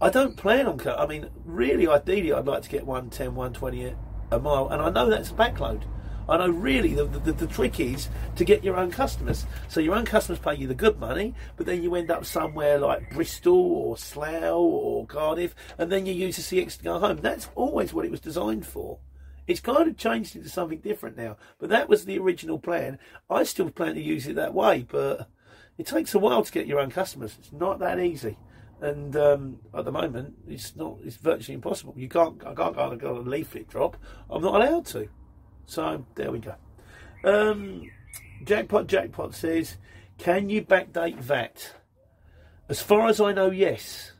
I 0.01 0.11
don't 0.11 0.37
plan 0.37 0.67
on, 0.67 0.81
I 0.89 1.07
mean, 1.07 1.29
really, 1.45 1.87
ideally, 1.87 2.33
I'd 2.33 2.47
like 2.47 2.63
to 2.63 2.71
get 2.71 2.87
110, 2.87 3.35
120 3.35 3.95
a 4.33 4.39
mile, 4.39 4.69
and 4.69 4.81
I 4.81 4.91
know 4.91 5.11
that's 5.11 5.31
a 5.31 5.35
backload. 5.35 5.83
I 6.31 6.37
know 6.37 6.51
really 6.51 6.95
the, 6.95 7.07
the, 7.07 7.33
the, 7.33 7.47
trick 7.49 7.81
is 7.81 8.09
to 8.37 8.45
get 8.45 8.63
your 8.63 8.77
own 8.77 8.93
customers. 8.93 9.47
So 9.67 9.81
your 9.81 9.97
own 9.97 10.05
customers 10.05 10.39
pay 10.39 10.55
you 10.55 10.69
the 10.69 10.75
good 10.75 11.01
money, 11.01 11.35
but 11.57 11.67
then 11.67 11.83
you 11.83 11.97
end 11.97 12.09
up 12.09 12.25
somewhere 12.25 12.79
like 12.79 13.11
Bristol 13.11 13.57
or 13.57 13.97
Slough 13.97 14.55
or 14.55 15.07
Cardiff, 15.07 15.57
and 15.77 15.91
then 15.91 16.07
you 16.07 16.13
use 16.13 16.37
the 16.37 16.43
CX 16.43 16.79
to 16.79 16.85
go 16.85 17.01
home. 17.01 17.17
That's 17.17 17.49
always 17.57 17.93
what 17.93 18.05
it 18.05 18.13
was 18.13 18.21
designed 18.21 18.65
for. 18.65 19.01
It's 19.49 19.59
kind 19.59 19.89
of 19.89 19.97
changed 19.97 20.37
into 20.37 20.49
something 20.49 20.79
different 20.79 21.17
now, 21.17 21.37
but 21.59 21.69
that 21.71 21.89
was 21.89 22.05
the 22.05 22.19
original 22.19 22.61
plan. 22.61 23.01
I 23.29 23.43
still 23.43 23.69
plan 23.69 23.97
to 23.97 24.01
use 24.01 24.29
it 24.29 24.37
that 24.37 24.55
way, 24.55 24.87
but 24.89 25.29
it 25.79 25.87
takes 25.87 26.15
a 26.15 26.21
while 26.21 26.45
to 26.45 26.53
get 26.53 26.69
your 26.69 26.79
own 26.79 26.93
customers. 26.93 27.35
It's 27.41 27.53
not 27.53 27.81
that 27.81 27.99
easy 27.99 28.39
and 28.81 29.15
um, 29.17 29.59
at 29.75 29.85
the 29.85 29.93
moment 29.93 30.35
it's 30.49 30.75
not 30.75 30.97
it's 31.05 31.17
virtually 31.17 31.55
impossible 31.55 31.93
you 31.99 32.09
can't 32.09 32.43
i 32.47 32.55
can't 32.55 32.75
go 32.99 33.17
on 33.17 33.27
a 33.27 33.29
leaflet 33.29 33.69
drop 33.69 33.95
i'm 34.31 34.41
not 34.41 34.55
allowed 34.55 34.87
to 34.87 35.07
so 35.71 36.05
there 36.17 36.33
we 36.33 36.41
go. 36.41 36.55
Um, 37.23 37.89
Jackpot 38.45 38.89
Jackpot 38.89 39.35
says, 39.35 39.77
can 40.19 40.49
you 40.51 40.63
backdate 40.63 41.17
VAT? 41.17 41.75
As 42.69 42.83
far 42.83 43.07
as 43.07 43.21
I 43.21 43.33
know, 43.33 43.51
yes. 43.51 44.13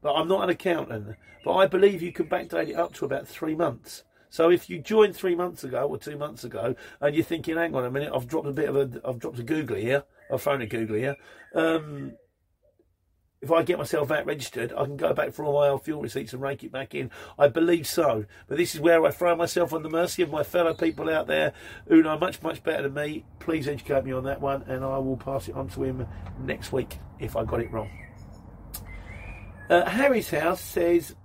But 0.00 0.14
I'm 0.14 0.28
not 0.28 0.44
an 0.44 0.50
accountant. 0.50 1.16
But 1.44 1.54
I 1.54 1.66
believe 1.66 2.02
you 2.02 2.12
can 2.12 2.26
backdate 2.26 2.68
it 2.68 2.76
up 2.76 2.94
to 2.94 3.04
about 3.04 3.26
three 3.26 3.56
months. 3.56 4.04
So 4.30 4.50
if 4.50 4.70
you 4.70 4.78
joined 4.78 5.16
three 5.16 5.34
months 5.34 5.64
ago 5.64 5.88
or 5.88 5.98
two 5.98 6.16
months 6.16 6.44
ago, 6.44 6.76
and 7.00 7.14
you're 7.14 7.24
thinking, 7.24 7.56
"Hang 7.56 7.74
on 7.74 7.84
a 7.84 7.90
minute, 7.90 8.12
I've 8.14 8.28
dropped 8.28 8.46
a 8.46 8.52
bit 8.52 8.68
of 8.68 8.76
a, 8.76 9.06
I've 9.06 9.18
dropped 9.18 9.40
a 9.40 9.42
Google 9.42 9.76
here, 9.76 10.04
I've 10.32 10.40
thrown 10.40 10.62
a 10.62 10.66
Google 10.66 10.96
here," 10.96 11.16
um, 11.54 12.12
if 13.42 13.50
I 13.50 13.64
get 13.64 13.76
myself 13.76 14.08
that 14.08 14.24
registered, 14.24 14.72
I 14.72 14.84
can 14.84 14.96
go 14.96 15.12
back 15.12 15.32
for 15.32 15.44
all 15.44 15.60
my 15.60 15.68
old 15.68 15.82
fuel 15.82 16.00
receipts 16.00 16.32
and 16.32 16.40
rake 16.40 16.62
it 16.62 16.70
back 16.70 16.94
in. 16.94 17.10
I 17.36 17.48
believe 17.48 17.88
so. 17.88 18.24
But 18.46 18.56
this 18.56 18.72
is 18.72 18.80
where 18.80 19.04
I 19.04 19.10
throw 19.10 19.34
myself 19.34 19.72
on 19.72 19.82
the 19.82 19.90
mercy 19.90 20.22
of 20.22 20.30
my 20.30 20.44
fellow 20.44 20.72
people 20.74 21.10
out 21.10 21.26
there 21.26 21.52
who 21.88 22.04
know 22.04 22.16
much, 22.16 22.40
much 22.40 22.62
better 22.62 22.84
than 22.84 22.94
me. 22.94 23.24
Please 23.40 23.66
educate 23.66 24.04
me 24.04 24.12
on 24.12 24.22
that 24.24 24.40
one, 24.40 24.62
and 24.68 24.84
I 24.84 24.98
will 24.98 25.16
pass 25.16 25.48
it 25.48 25.56
on 25.56 25.68
to 25.70 25.82
him 25.82 26.06
next 26.38 26.72
week 26.72 26.98
if 27.18 27.34
I 27.34 27.44
got 27.44 27.60
it 27.60 27.72
wrong. 27.72 27.90
Uh, 29.68 29.86
Harry's 29.86 30.30
house 30.30 30.60
says, 30.60 31.16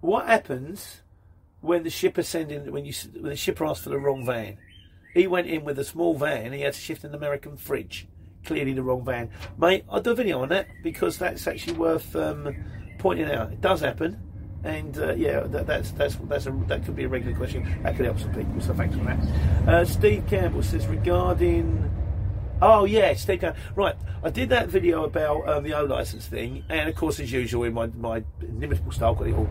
"What 0.00 0.26
happens 0.26 1.02
when 1.60 1.82
the 1.82 1.90
shipper 1.90 2.22
sending 2.22 2.70
when 2.70 2.84
you 2.84 2.92
when 3.14 3.30
the 3.30 3.36
shipper 3.36 3.64
asks 3.64 3.82
for 3.82 3.90
the 3.90 3.98
wrong 3.98 4.24
van? 4.24 4.58
He 5.12 5.26
went 5.26 5.48
in 5.48 5.64
with 5.64 5.78
a 5.80 5.84
small 5.84 6.16
van. 6.16 6.52
He 6.52 6.60
had 6.60 6.74
to 6.74 6.80
shift 6.80 7.02
an 7.02 7.16
American 7.16 7.56
fridge." 7.56 8.06
Clearly 8.44 8.72
the 8.72 8.82
wrong 8.82 9.04
van. 9.04 9.30
Mate, 9.58 9.84
I'll 9.88 10.00
do 10.00 10.12
a 10.12 10.14
video 10.14 10.42
on 10.42 10.48
that 10.50 10.68
because 10.82 11.18
that's 11.18 11.46
actually 11.46 11.74
worth 11.74 12.14
um, 12.16 12.54
pointing 12.98 13.30
out. 13.30 13.52
It 13.52 13.60
does 13.60 13.80
happen. 13.80 14.20
And 14.64 14.96
uh, 14.96 15.14
yeah, 15.14 15.40
that, 15.40 15.66
that's 15.66 15.90
that's 15.90 16.16
that's 16.22 16.46
a, 16.46 16.50
that 16.68 16.84
could 16.84 16.96
be 16.96 17.04
a 17.04 17.08
regular 17.08 17.36
question. 17.36 17.82
That 17.82 17.96
could 17.96 18.06
help 18.06 18.18
some 18.18 18.32
people. 18.32 18.60
So 18.60 18.72
thanks 18.72 18.96
for 18.96 19.04
that. 19.04 19.18
Uh, 19.68 19.84
Steve 19.84 20.24
Campbell 20.26 20.62
says 20.62 20.86
regarding. 20.86 21.90
Oh 22.62 22.86
yeah, 22.86 23.12
Steve 23.12 23.40
Campbell. 23.40 23.60
Right, 23.74 23.94
I 24.22 24.30
did 24.30 24.48
that 24.48 24.68
video 24.68 25.04
about 25.04 25.46
um, 25.46 25.64
the 25.64 25.74
O 25.74 25.84
license 25.84 26.26
thing, 26.26 26.64
and 26.70 26.88
of 26.88 26.96
course, 26.96 27.20
as 27.20 27.30
usual, 27.30 27.64
in 27.64 27.74
my 27.74 27.88
my 27.88 28.24
inimitable 28.40 28.92
style, 28.92 29.14
got 29.14 29.26
it 29.26 29.34
all 29.34 29.50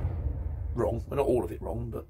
wrong. 0.74 1.04
Well, 1.08 1.18
not 1.18 1.28
all 1.28 1.44
of 1.44 1.52
it 1.52 1.62
wrong, 1.62 1.92
but 1.94 2.08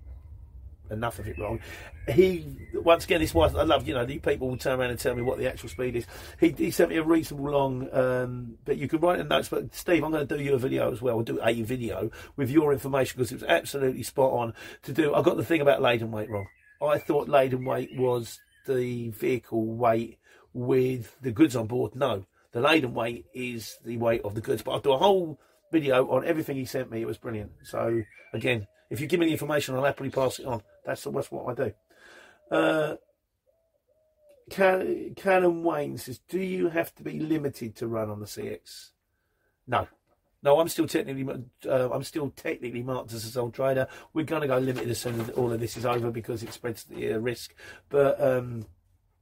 enough 0.90 1.20
of 1.20 1.28
it 1.28 1.38
wrong. 1.38 1.60
He 2.08 2.58
once 2.74 3.06
again, 3.06 3.22
this 3.22 3.34
was 3.34 3.56
I 3.56 3.64
love 3.64 3.88
you 3.88 3.94
know 3.94 4.06
the 4.06 4.20
people 4.20 4.50
will 4.50 4.58
turn 4.58 4.80
around 4.80 4.92
and 4.92 5.00
tell 5.00 5.16
me 5.16 5.22
what 5.22 5.38
the 5.38 5.48
actual 5.48 5.70
speed 5.70 5.96
is. 5.96 6.06
He, 6.40 6.50
he 6.50 6.72
sent 6.72 6.90
me 6.90 6.98
a 6.98 7.04
reasonable 7.04 7.52
long, 7.52 7.90
um, 7.94 8.58
but 8.66 8.78
you 8.78 8.88
can 8.88 9.00
write 9.00 9.20
in 9.20 9.28
notes. 9.28 9.50
But 9.50 9.74
Steve, 9.74 10.04
I'm 10.04 10.12
going 10.12 10.28
to 10.28 10.38
do 10.38 10.44
you 10.44 10.54
a 10.54 10.60
video 10.60 10.92
as 10.92 11.02
well. 11.02 11.18
I'll 11.18 11.24
do 11.24 11.40
a 11.42 11.62
video 11.62 12.12
with 12.36 12.50
your 12.50 12.74
information 12.74 13.18
because 13.18 13.32
it 13.32 13.36
was 13.36 13.44
absolutely 13.44 14.04
spot 14.04 14.32
on 14.32 14.54
to 14.84 14.94
do. 14.94 15.14
I 15.14 15.22
got 15.22 15.38
the 15.38 15.46
thing 15.46 15.62
about 15.62 15.82
laden 15.82 16.12
weight 16.12 16.30
wrong. 16.30 16.48
I 16.82 16.98
thought 16.98 17.30
laden 17.30 17.64
weight 17.64 17.98
was 17.98 18.40
the 18.66 19.10
vehicle 19.10 19.66
weight 19.66 20.20
with 20.54 21.16
the 21.22 21.32
goods 21.32 21.56
on 21.56 21.68
board. 21.68 21.96
No, 21.96 22.26
the 22.52 22.62
laden 22.62 22.94
weight 22.94 23.26
is 23.34 23.78
the 23.86 23.98
weight 23.98 24.22
of 24.24 24.36
the 24.36 24.42
goods. 24.42 24.62
But 24.62 24.72
I'll 24.72 24.80
do 24.80 24.94
a 24.94 24.98
whole 24.98 25.40
video 25.72 26.08
on 26.10 26.26
everything 26.26 26.58
he 26.58 26.66
sent 26.66 26.92
me. 26.92 27.02
It 27.02 27.08
was 27.08 27.18
brilliant. 27.18 27.52
So 27.64 28.04
again, 28.34 28.68
if 28.90 29.02
you 29.02 29.08
give 29.08 29.20
me 29.20 29.26
the 29.26 29.32
information, 29.32 29.76
I'll 29.76 29.84
happily 29.84 30.10
pass 30.10 30.40
it 30.40 30.46
on. 30.46 30.62
That's, 30.86 31.04
that's 31.04 31.32
what 31.32 31.60
I 31.60 31.66
do. 31.66 31.74
Uh, 32.52 32.96
Canon 34.50 35.64
Wayne 35.64 35.98
says, 35.98 36.20
"Do 36.20 36.40
you 36.40 36.70
have 36.70 36.94
to 36.96 37.04
be 37.04 37.20
limited 37.20 37.76
to 37.78 37.88
run 37.88 38.10
on 38.10 38.20
the 38.20 38.26
CX?" 38.26 38.92
No, 39.68 39.88
no. 40.42 40.60
I'm 40.60 40.68
still 40.68 40.88
technically, 40.88 41.26
uh, 41.68 41.90
I'm 41.92 42.04
still 42.04 42.30
technically 42.36 42.84
marked 42.84 43.14
as 43.14 43.24
a 43.24 43.30
sole 43.30 43.52
trader. 43.52 43.88
We're 44.14 44.26
going 44.26 44.42
to 44.42 44.48
go 44.48 44.58
limited 44.58 44.90
as 44.90 45.00
soon 45.00 45.20
as 45.22 45.30
all 45.32 45.52
of 45.52 45.60
this 45.60 45.78
is 45.78 45.86
over 45.86 46.12
because 46.12 46.44
it 46.44 46.52
spreads 46.54 46.84
the 46.84 47.14
uh, 47.14 47.18
risk. 47.18 47.56
But 47.90 48.22
um, 48.22 48.66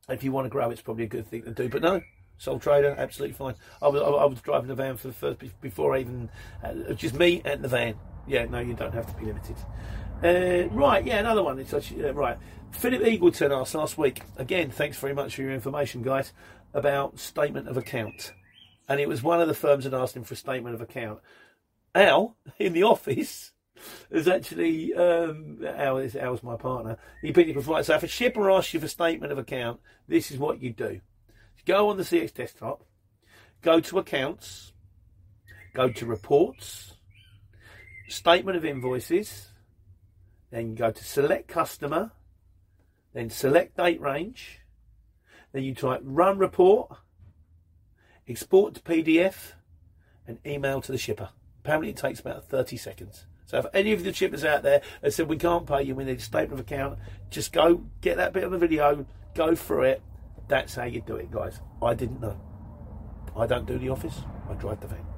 if 0.10 0.24
you 0.24 0.32
want 0.32 0.46
to 0.46 0.50
grow, 0.50 0.72
it's 0.72 0.82
probably 0.82 1.03
a 1.03 1.08
good 1.08 1.27
thing 1.27 1.44
to 1.44 1.51
do. 1.51 1.70
But 1.70 1.84
no, 1.84 2.01
sole 2.38 2.60
trader, 2.60 2.96
absolutely 2.98 3.36
fine. 3.36 3.56
I 3.82 3.88
was, 3.88 4.01
I 4.01 4.25
was 4.25 4.41
driving 4.41 4.68
the 4.68 4.75
van 4.75 4.98
for 4.98 5.08
the 5.08 5.13
first 5.13 5.39
before 5.62 5.96
I 5.96 6.00
even 6.00 6.30
uh, 6.63 6.94
just 6.94 7.15
me 7.15 7.41
and 7.46 7.63
the 7.63 7.68
van. 7.68 7.96
Yeah, 8.27 8.46
no, 8.46 8.60
you 8.60 8.74
don't 8.74 8.94
have 8.94 9.08
to 9.08 9.20
be 9.20 9.25
limited. 9.25 9.56
Uh, 10.24 10.70
right, 10.70 11.04
yeah, 11.04 11.18
another 11.18 11.42
one. 11.42 11.58
It's 11.58 11.74
actually, 11.74 12.08
uh, 12.08 12.13
right. 12.13 12.38
Philip 12.74 13.01
Eagleton 13.01 13.60
asked 13.60 13.74
last 13.74 13.98
week, 13.98 14.22
again, 14.38 14.70
thanks 14.70 14.98
very 14.98 15.16
much 15.16 15.36
for 15.36 15.42
your 15.42 15.51
information, 15.51 16.04
guys, 16.04 16.32
about 16.75 17.18
statement 17.18 17.68
of 17.68 17.75
account. 17.75 18.32
And 18.88 19.00
it 19.00 19.10
was 19.10 19.24
one 19.24 19.42
of 19.42 19.48
the 19.48 19.56
firms 19.56 19.86
that 19.86 19.96
asked 19.96 20.16
him 20.16 20.24
for 20.24 20.36
a 20.36 20.38
statement 20.38 20.75
of 20.75 20.82
account. 20.82 21.22
Al, 21.96 22.38
in 22.60 22.74
the 22.74 22.84
office, 22.84 23.51
is 24.12 24.28
actually, 24.28 24.94
um, 24.94 25.58
Al, 25.66 25.98
is, 25.98 26.16
Al's 26.16 26.44
my 26.44 26.56
partner, 26.56 26.98
he 27.24 27.32
picked 27.32 27.58
up 27.58 27.68
a. 27.68 27.84
So 27.84 27.96
if 27.96 28.04
a 28.04 28.08
shipper 28.08 28.51
asks 28.51 28.75
you 28.75 28.80
for 28.80 28.88
statement 28.88 29.32
of 29.32 29.40
account, 29.40 29.80
this 30.08 30.30
is 30.30 30.38
what 30.38 30.62
you 30.62 30.72
do. 30.72 31.01
Go 31.66 31.90
on 31.90 31.98
the 31.98 32.04
CX 32.04 32.32
desktop, 32.32 32.86
go 33.63 33.80
to 33.80 33.98
accounts, 33.98 34.74
go 35.74 35.90
to 35.90 36.06
reports, 36.06 36.94
statement 38.08 38.56
of 38.56 38.66
invoices, 38.66 39.50
then 40.51 40.70
you 40.70 40.75
go 40.75 40.91
to 40.91 41.03
select 41.03 41.48
customer, 41.48 42.12
then 43.13 43.29
select 43.29 43.77
date 43.77 44.00
range, 44.00 44.60
then 45.53 45.63
you 45.63 45.74
type 45.74 46.01
run 46.03 46.38
report, 46.38 46.91
export 48.27 48.75
to 48.75 48.81
PDF, 48.81 49.53
and 50.27 50.38
email 50.46 50.81
to 50.81 50.91
the 50.91 50.98
shipper. 50.98 51.29
Apparently, 51.63 51.89
it 51.89 51.98
takes 51.98 52.20
about 52.20 52.46
30 52.46 52.77
seconds. 52.77 53.25
So 53.46 53.58
if 53.58 53.65
any 53.74 53.91
of 53.91 54.03
the 54.03 54.13
shippers 54.13 54.46
out 54.46 54.63
there 54.63 54.81
have 55.03 55.13
said 55.13 55.27
we 55.27 55.38
can't 55.38 55.67
pay 55.67 55.84
you, 55.84 55.93
we 55.93 56.05
need 56.05 56.17
a 56.17 56.22
statement 56.22 56.53
of 56.53 56.60
account, 56.62 57.00
just 57.29 57.51
go 57.51 57.84
get 58.00 58.17
that 58.17 58.34
bit 58.34 58.43
on 58.43 58.51
the 58.51 58.58
video, 58.58 59.05
go 59.36 59.55
through 59.55 59.84
it. 59.84 60.01
That's 60.48 60.75
how 60.75 60.86
you 60.86 61.01
do 61.01 61.17
it, 61.17 61.31
guys. 61.31 61.60
I 61.81 61.93
didn't 61.93 62.22
know. 62.22 62.39
I 63.36 63.46
don't 63.46 63.65
do 63.65 63.77
the 63.77 63.89
office. 63.89 64.22
I 64.50 64.53
drive 64.53 64.79
the 64.81 64.88
van. 64.88 65.11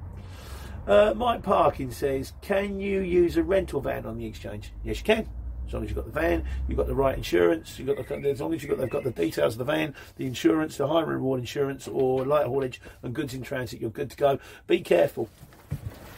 Uh, 0.86 1.14
Mike 1.16 1.42
Parkin 1.42 1.90
says, 1.90 2.32
"Can 2.42 2.78
you 2.78 3.00
use 3.00 3.36
a 3.36 3.42
rental 3.42 3.80
van 3.80 4.04
on 4.04 4.18
the 4.18 4.26
exchange?" 4.26 4.72
Yes, 4.82 4.98
you 4.98 5.04
can. 5.04 5.28
As 5.66 5.72
long 5.72 5.82
as 5.82 5.88
you've 5.88 5.96
got 5.96 6.04
the 6.04 6.12
van, 6.20 6.44
you've 6.68 6.76
got 6.76 6.86
the 6.86 6.94
right 6.94 7.16
insurance, 7.16 7.78
you've 7.78 7.88
got 7.88 7.96
the, 7.96 8.28
as 8.28 8.40
long 8.40 8.52
as 8.52 8.62
you've 8.62 8.70
got 8.70 8.78
they've 8.78 8.90
got 8.90 9.02
the 9.02 9.10
details 9.10 9.54
of 9.54 9.58
the 9.58 9.64
van, 9.64 9.94
the 10.16 10.26
insurance, 10.26 10.76
the 10.76 10.86
high 10.86 11.00
reward 11.00 11.40
insurance, 11.40 11.88
or 11.88 12.26
light 12.26 12.46
haulage 12.46 12.82
and 13.02 13.14
goods 13.14 13.32
in 13.32 13.42
transit, 13.42 13.80
you're 13.80 13.90
good 13.90 14.10
to 14.10 14.16
go. 14.16 14.38
Be 14.66 14.80
careful. 14.80 15.30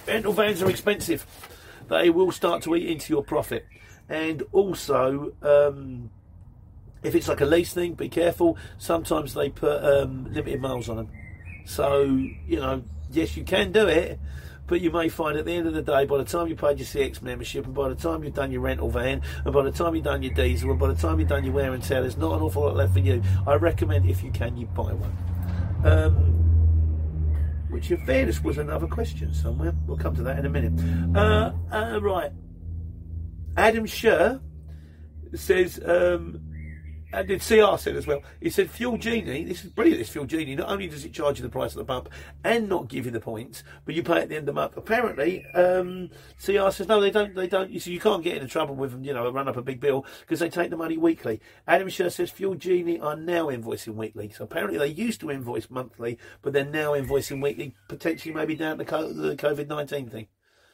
Rental 0.06 0.32
vans 0.32 0.62
are 0.62 0.70
expensive. 0.70 1.24
They 1.88 2.10
will 2.10 2.32
start 2.32 2.62
to 2.62 2.74
eat 2.74 2.88
into 2.88 3.12
your 3.12 3.22
profit, 3.22 3.66
and 4.08 4.42
also. 4.52 5.32
Um, 5.42 6.10
if 7.02 7.14
it's 7.14 7.28
like 7.28 7.40
a 7.40 7.44
lease 7.44 7.72
thing, 7.72 7.94
be 7.94 8.08
careful. 8.08 8.56
Sometimes 8.78 9.32
they 9.32 9.48
put 9.48 9.84
um, 9.84 10.32
limited 10.32 10.60
miles 10.60 10.88
on 10.88 10.96
them. 10.96 11.08
So, 11.64 12.02
you 12.02 12.56
know, 12.56 12.82
yes, 13.12 13.36
you 13.36 13.44
can 13.44 13.70
do 13.70 13.86
it, 13.86 14.18
but 14.66 14.80
you 14.80 14.90
may 14.90 15.08
find 15.08 15.38
at 15.38 15.44
the 15.44 15.52
end 15.52 15.66
of 15.66 15.74
the 15.74 15.82
day, 15.82 16.04
by 16.04 16.18
the 16.18 16.24
time 16.24 16.48
you 16.48 16.56
paid 16.56 16.78
your 16.78 16.86
CX 16.86 17.22
membership, 17.22 17.64
and 17.64 17.74
by 17.74 17.88
the 17.88 17.94
time 17.94 18.24
you've 18.24 18.34
done 18.34 18.50
your 18.50 18.60
rental 18.60 18.90
van, 18.90 19.22
and 19.44 19.54
by 19.54 19.62
the 19.62 19.70
time 19.70 19.94
you've 19.94 20.04
done 20.04 20.22
your 20.22 20.34
diesel, 20.34 20.70
and 20.70 20.78
by 20.78 20.88
the 20.88 20.94
time 20.94 21.20
you've 21.20 21.28
done 21.28 21.44
your 21.44 21.54
wear 21.54 21.72
and 21.72 21.82
tear, 21.82 22.00
there's 22.00 22.16
not 22.16 22.34
an 22.36 22.42
awful 22.42 22.62
lot 22.62 22.76
left 22.76 22.92
for 22.92 22.98
you. 22.98 23.22
I 23.46 23.54
recommend, 23.54 24.08
if 24.08 24.22
you 24.22 24.30
can, 24.30 24.56
you 24.56 24.66
buy 24.66 24.92
one. 24.92 25.16
Um, 25.84 26.14
which, 27.70 27.90
in 27.90 28.04
fairness, 28.06 28.42
was 28.42 28.58
another 28.58 28.86
question 28.86 29.32
somewhere. 29.34 29.74
We'll 29.86 29.98
come 29.98 30.16
to 30.16 30.22
that 30.22 30.38
in 30.38 30.46
a 30.46 30.48
minute. 30.48 31.16
Uh, 31.16 31.52
uh, 31.70 32.00
right. 32.00 32.32
Adam 33.56 33.86
Scher 33.86 34.40
says, 35.34 35.80
um, 35.84 36.40
and 37.16 37.26
did 37.26 37.40
CR 37.40 37.78
said 37.78 37.96
as 37.96 38.06
well. 38.06 38.22
He 38.42 38.50
said 38.50 38.70
Fuel 38.70 38.98
Genie. 38.98 39.44
This 39.44 39.64
is 39.64 39.70
brilliant. 39.70 40.00
This 40.00 40.10
Fuel 40.10 40.26
Genie. 40.26 40.54
Not 40.54 40.68
only 40.68 40.86
does 40.86 41.04
it 41.04 41.14
charge 41.14 41.38
you 41.38 41.42
the 41.42 41.48
price 41.48 41.72
of 41.72 41.78
the 41.78 41.84
pump 41.86 42.10
and 42.44 42.68
not 42.68 42.88
give 42.88 43.06
you 43.06 43.10
the 43.10 43.20
points, 43.20 43.64
but 43.86 43.94
you 43.94 44.02
pay 44.02 44.20
at 44.20 44.28
the 44.28 44.36
end 44.36 44.46
of 44.48 44.54
the 44.54 44.60
month. 44.60 44.76
Apparently, 44.76 45.46
um, 45.54 46.10
CR 46.44 46.70
says 46.70 46.88
no, 46.88 47.00
they 47.00 47.10
don't. 47.10 47.34
They 47.34 47.46
don't. 47.46 47.70
You 47.70 47.80
you 47.90 47.98
can't 47.98 48.22
get 48.22 48.36
into 48.36 48.48
trouble 48.48 48.74
with 48.74 48.92
them. 48.92 49.02
You 49.02 49.14
know, 49.14 49.30
run 49.30 49.48
up 49.48 49.56
a 49.56 49.62
big 49.62 49.80
bill 49.80 50.04
because 50.20 50.40
they 50.40 50.50
take 50.50 50.68
the 50.68 50.76
money 50.76 50.98
weekly. 50.98 51.40
Adam 51.66 51.88
Scher 51.88 52.12
says 52.12 52.30
Fuel 52.32 52.54
Genie 52.54 53.00
are 53.00 53.16
now 53.16 53.46
invoicing 53.46 53.94
weekly. 53.94 54.28
So 54.28 54.44
apparently 54.44 54.78
they 54.78 54.88
used 54.88 55.20
to 55.20 55.30
invoice 55.30 55.70
monthly, 55.70 56.18
but 56.42 56.52
they're 56.52 56.66
now 56.66 56.92
invoicing 56.92 57.42
weekly. 57.42 57.74
Potentially, 57.88 58.34
maybe 58.34 58.56
down 58.56 58.76
to 58.76 58.84
the 58.84 59.36
COVID 59.36 59.68
nineteen 59.68 60.10
thing. 60.10 60.26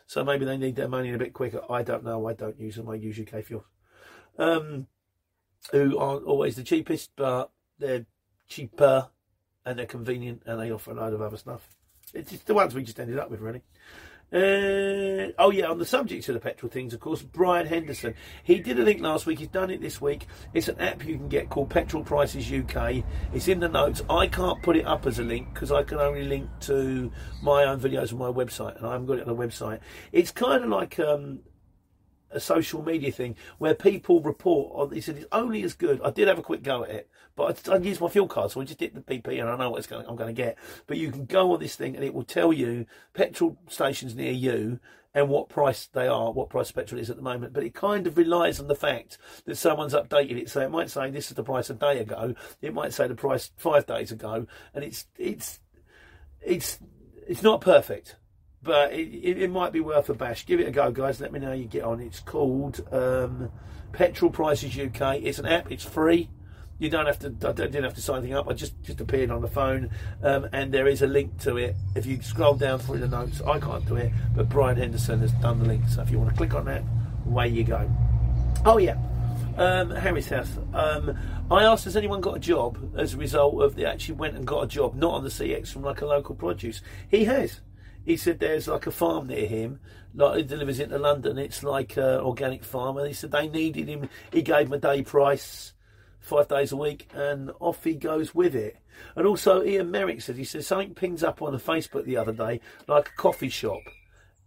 So 0.08 0.25
maybe 0.25 0.44
they 0.44 0.56
need 0.56 0.75
their 0.75 0.88
money 0.88 1.12
a 1.12 1.18
bit 1.18 1.34
quicker. 1.34 1.62
I 1.70 1.84
don't 1.84 2.02
know. 2.02 2.26
I 2.26 2.32
don't 2.32 2.58
use 2.58 2.75
them. 2.75 2.90
I 2.90 2.96
use 2.96 3.20
UK 3.20 3.44
fuel. 3.44 3.64
Um, 4.38 4.88
who 5.71 5.99
aren't 5.99 6.25
always 6.25 6.57
the 6.57 6.62
cheapest, 6.62 7.12
but 7.16 7.50
they're 7.78 8.07
cheaper 8.49 9.09
and 9.64 9.78
they're 9.78 9.87
convenient 9.87 10.42
and 10.47 10.61
they 10.61 10.71
offer 10.71 10.90
a 10.90 10.95
load 10.95 11.14
of 11.14 11.23
other 11.23 11.37
stuff. 11.37 11.69
It's 12.12 12.31
just 12.31 12.47
the 12.47 12.54
ones 12.54 12.75
we 12.75 12.83
just 12.83 12.99
ended 12.99 13.19
up 13.19 13.31
with, 13.31 13.40
really. 13.40 13.62
Uh, 14.33 15.31
oh 15.38 15.50
yeah, 15.50 15.66
on 15.66 15.78
the 15.78 15.85
subject 15.85 16.26
of 16.31 16.35
the 16.35 16.40
petrol 16.40 16.73
things, 16.73 16.95
of 16.95 17.00
course, 17.00 17.21
Brian 17.21 17.66
Henderson. 17.66 18.14
He 18.42 18.61
did 18.61 18.78
a 18.78 18.83
link 18.83 19.02
last 19.02 19.26
week. 19.26 19.38
He's 19.38 19.49
done 19.49 19.71
it 19.71 19.83
this 19.83 20.00
week. 20.00 20.26
It's 20.54 20.69
an 20.69 20.81
app 20.81 21.04
you 21.04 21.16
can 21.16 21.28
get 21.28 21.50
called 21.50 21.69
Petrol 21.69 22.02
Prices 22.02 22.50
UK. 22.50 23.04
It's 23.35 23.49
in 23.49 23.61
the 23.61 23.69
notes. 23.69 24.00
I 24.09 24.28
can't 24.28 24.62
put 24.62 24.76
it 24.76 24.87
up 24.87 25.07
as 25.07 25.19
a 25.19 25.23
link 25.23 25.52
because 25.52 25.71
I 25.71 25.83
can 25.83 25.99
only 25.99 26.25
link 26.25 26.49
to 26.61 27.12
my 27.42 27.64
own 27.64 27.78
videos 27.78 28.11
on 28.11 28.19
my 28.19 28.31
website, 28.31 28.78
and 28.78 28.87
I 28.87 28.92
haven't 28.92 29.07
got 29.07 29.19
it 29.19 29.28
on 29.28 29.37
the 29.37 29.47
website. 29.47 29.81
It's 30.12 30.31
kind 30.31 30.64
of 30.64 30.71
like 30.71 30.99
um, 30.99 31.40
a 32.32 32.40
social 32.40 32.82
media 32.82 33.12
thing 33.12 33.36
where 33.58 33.74
people 33.74 34.20
report 34.20 34.72
on. 34.74 34.94
He 34.94 35.00
said 35.00 35.16
it's 35.16 35.26
only 35.32 35.62
as 35.62 35.74
good. 35.74 36.00
I 36.02 36.10
did 36.10 36.28
have 36.28 36.38
a 36.38 36.42
quick 36.42 36.62
go 36.62 36.84
at 36.84 36.90
it, 36.90 37.10
but 37.36 37.68
I, 37.68 37.74
I 37.74 37.76
used 37.78 38.00
my 38.00 38.08
fuel 38.08 38.28
card, 38.28 38.50
so 38.50 38.60
I 38.60 38.64
just 38.64 38.78
did 38.78 38.94
the 38.94 39.00
PP, 39.00 39.40
and 39.40 39.48
I 39.48 39.56
know 39.56 39.70
what 39.70 39.88
going, 39.88 40.06
I'm 40.06 40.16
going 40.16 40.34
to 40.34 40.42
get. 40.42 40.58
But 40.86 40.98
you 40.98 41.10
can 41.10 41.26
go 41.26 41.52
on 41.52 41.60
this 41.60 41.76
thing, 41.76 41.94
and 41.94 42.04
it 42.04 42.14
will 42.14 42.24
tell 42.24 42.52
you 42.52 42.86
petrol 43.14 43.58
stations 43.68 44.14
near 44.14 44.32
you, 44.32 44.80
and 45.14 45.28
what 45.28 45.48
price 45.48 45.86
they 45.92 46.08
are, 46.08 46.32
what 46.32 46.48
price 46.48 46.70
petrol 46.70 47.00
is 47.00 47.10
at 47.10 47.16
the 47.16 47.22
moment. 47.22 47.52
But 47.52 47.64
it 47.64 47.74
kind 47.74 48.06
of 48.06 48.16
relies 48.16 48.58
on 48.58 48.68
the 48.68 48.74
fact 48.74 49.18
that 49.44 49.56
someone's 49.56 49.94
updated 49.94 50.40
it. 50.40 50.50
So 50.50 50.60
it 50.60 50.70
might 50.70 50.90
say 50.90 51.10
this 51.10 51.30
is 51.30 51.36
the 51.36 51.44
price 51.44 51.68
a 51.70 51.74
day 51.74 51.98
ago. 51.98 52.34
It 52.60 52.72
might 52.72 52.94
say 52.94 53.08
the 53.08 53.14
price 53.14 53.50
five 53.56 53.86
days 53.86 54.10
ago, 54.10 54.46
and 54.74 54.84
it's 54.84 55.06
it's 55.18 55.60
it's 56.40 56.78
it's 57.26 57.42
not 57.42 57.60
perfect. 57.60 58.16
But 58.62 58.92
it, 58.92 59.09
it, 59.09 59.42
it 59.42 59.50
might 59.50 59.73
be 59.73 59.81
worth 59.81 60.09
a 60.09 60.14
bash. 60.14 60.47
Give 60.47 60.61
it 60.61 60.69
a 60.69 60.71
go, 60.71 60.90
guys. 60.92 61.21
Let 61.21 61.33
me 61.33 61.40
know 61.40 61.49
how 61.49 61.52
you 61.52 61.64
get 61.64 61.83
on. 61.83 62.00
It's 62.00 62.21
called 62.21 62.81
um, 62.92 63.50
Petrol 63.92 64.31
Prices 64.31 64.78
UK. 64.78 65.16
It's 65.23 65.38
an 65.38 65.47
app. 65.47 65.71
It's 65.73 65.85
free. 65.85 66.28
You 66.78 66.90
don't 66.90 67.07
have 67.07 67.19
to. 67.21 67.28
I 67.28 67.52
didn't 67.52 67.85
have 67.85 67.95
to 67.95 68.02
sign 68.02 68.19
anything 68.19 68.35
up. 68.35 68.49
I 68.49 68.54
just 68.54 68.81
just 68.83 69.00
appeared 69.00 69.31
on 69.31 69.40
the 69.40 69.49
phone, 69.49 69.90
um, 70.23 70.49
and 70.52 70.73
there 70.73 70.88
is 70.88 71.02
a 71.02 71.07
link 71.07 71.38
to 71.42 71.57
it. 71.57 71.76
If 71.95 72.07
you 72.07 72.21
scroll 72.23 72.54
down 72.54 72.81
through 72.81 72.99
the 72.99 73.09
notes, 73.09 73.40
I 73.42 73.61
can't 73.61 73.87
do 73.87 73.97
it, 73.97 74.11
but 74.35 74.49
Brian 74.49 74.76
Henderson 74.76 75.21
has 75.21 75.33
done 75.35 75.61
the 75.61 75.64
link. 75.64 75.88
So 75.88 76.02
if 76.02 76.11
you 76.11 76.19
want 76.19 76.31
to 76.31 76.37
click 76.37 76.54
on 76.54 76.64
that, 76.64 76.83
away 77.26 77.49
you 77.49 77.62
go. 77.62 77.88
Oh 78.64 78.78
yeah, 78.78 78.97
um, 79.57 79.90
Harry's 79.90 80.28
house. 80.28 80.50
Um, 80.75 81.16
I 81.50 81.64
asked, 81.64 81.85
has 81.85 81.97
anyone 81.97 82.21
got 82.21 82.37
a 82.37 82.40
job 82.40 82.78
as 82.97 83.14
a 83.14 83.16
result 83.16 83.62
of 83.62 83.75
they 83.76 83.85
actually 83.85 84.14
went 84.14 84.37
and 84.37 84.47
got 84.47 84.64
a 84.64 84.66
job, 84.66 84.95
not 84.95 85.12
on 85.12 85.23
the 85.23 85.31
CX 85.31 85.69
from 85.69 85.83
like 85.83 86.00
a 86.00 86.07
local 86.07 86.35
produce. 86.35 86.81
He 87.09 87.26
has. 87.26 87.61
He 88.04 88.16
said 88.16 88.38
there's 88.38 88.68
like 88.68 88.87
a 88.87 88.90
farm 88.90 89.28
near 89.28 89.47
him, 89.47 89.80
like 90.14 90.37
he 90.37 90.42
delivers 90.42 90.80
into 90.80 90.99
London. 90.99 91.38
It's 91.38 91.62
like 91.62 91.97
an 91.97 92.21
organic 92.21 92.64
farm, 92.64 92.97
and 92.99 93.06
he 93.06 93.14
said 93.14 93.30
they 93.30 93.49
needed 93.49 93.88
him. 93.88 94.09
He 94.32 94.42
gave 94.42 94.66
him 94.66 94.73
a 94.73 94.78
day 94.78 95.02
price 95.02 95.73
five 96.21 96.49
days 96.49 96.73
a 96.73 96.76
week, 96.76 97.11
and 97.14 97.50
off 97.61 97.85
he 97.85 97.94
goes 97.94 98.35
with 98.35 98.54
it. 98.54 98.76
And 99.16 99.26
also, 99.26 99.62
Ian 99.62 99.90
Merrick 99.90 100.21
said 100.23 100.37
he 100.37 100.44
said 100.44 100.64
something 100.64 100.94
pings 100.94 101.23
up 101.23 101.42
on 101.42 101.52
the 101.52 101.59
Facebook 101.59 102.04
the 102.04 102.16
other 102.16 102.32
day, 102.32 102.61
like 102.87 103.09
a 103.09 103.16
coffee 103.21 103.49
shop, 103.49 103.80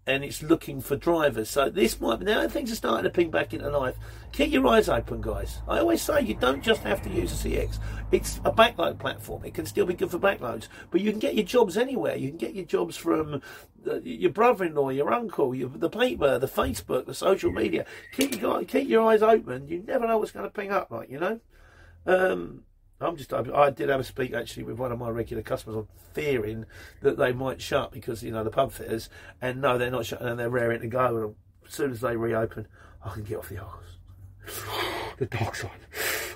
and 0.08 0.24
it's 0.24 0.44
looking 0.44 0.82
for 0.82 0.96
drivers. 0.96 1.50
So 1.50 1.70
this 1.70 2.00
might 2.00 2.20
be 2.20 2.26
now 2.26 2.48
things 2.48 2.72
are 2.72 2.76
starting 2.76 3.04
to 3.04 3.10
ping 3.10 3.32
back 3.32 3.54
into 3.54 3.70
life. 3.70 3.96
Keep 4.32 4.52
your 4.52 4.68
eyes 4.68 4.88
open, 4.88 5.22
guys. 5.22 5.62
I 5.68 5.80
always 5.80 6.02
say 6.02 6.22
you 6.22 6.36
don't 6.36 6.64
just 6.64 6.84
have 6.84 7.02
to 7.04 7.10
use 7.10 7.46
a 7.46 7.48
CX. 7.48 7.80
It's 8.12 8.38
a 8.46 8.52
backload 8.52 9.00
platform. 9.00 9.44
It 9.46 9.54
can 9.54 9.66
still 9.66 9.86
be 9.86 9.96
good 9.96 10.12
for 10.12 10.20
backloads, 10.20 10.68
but 10.92 11.02
you 11.02 11.10
can 11.12 11.20
get 11.20 11.36
your 11.36 11.46
jobs 11.46 11.78
anywhere. 11.78 12.16
You 12.16 12.30
can 12.30 12.38
get 12.38 12.54
your 12.54 12.66
jobs 12.66 12.96
from 12.96 13.42
uh, 13.90 14.00
your 14.02 14.32
brother-in-law, 14.32 14.90
your 14.90 15.12
uncle, 15.12 15.56
your, 15.56 15.70
the 15.70 15.90
paper, 15.90 16.38
the 16.38 16.48
Facebook, 16.48 17.08
the 17.08 17.14
social 17.14 17.52
media. 17.52 17.86
Keep 18.14 18.42
your 18.42 18.64
keep 18.64 18.88
your 18.88 19.10
eyes 19.10 19.24
open. 19.24 19.68
You 19.68 19.84
never 19.88 20.08
know 20.08 20.20
what's 20.20 20.32
going 20.32 20.46
to 20.46 20.52
ping 20.52 20.72
up, 20.72 20.92
like 20.92 21.10
you 21.10 21.20
know. 21.20 21.40
Um, 22.06 22.64
I'm 23.02 23.18
just. 23.18 23.34
I 23.34 23.70
did 23.72 23.90
have 23.90 24.00
a 24.00 24.04
speak 24.04 24.34
actually 24.34 24.64
with 24.64 24.78
one 24.78 24.92
of 24.92 25.00
my 25.00 25.10
regular 25.10 25.44
customers 25.44 25.76
on 25.76 25.88
fearing 26.14 26.66
that 27.02 27.18
they 27.18 27.34
might 27.34 27.62
shut 27.62 27.92
because 27.92 28.24
you 28.24 28.32
know 28.32 28.44
the 28.44 28.50
pub 28.50 28.72
fitters, 28.72 29.10
and 29.42 29.62
no, 29.62 29.78
they're 29.78 29.92
not 29.92 30.06
shutting 30.06 30.28
and 30.28 30.40
they're 30.40 30.50
raring 30.50 30.82
to 30.82 30.88
go. 30.88 31.18
And 31.18 31.36
as 31.68 31.74
soon 31.74 31.92
as 31.92 32.02
they 32.02 32.16
reopen, 32.16 32.68
I 33.04 33.10
can 33.10 33.24
get 33.24 33.38
off 33.38 33.50
the 33.50 33.58
Argos. 33.58 33.98
the 35.18 35.26
dark 35.26 35.56
side, 35.56 35.72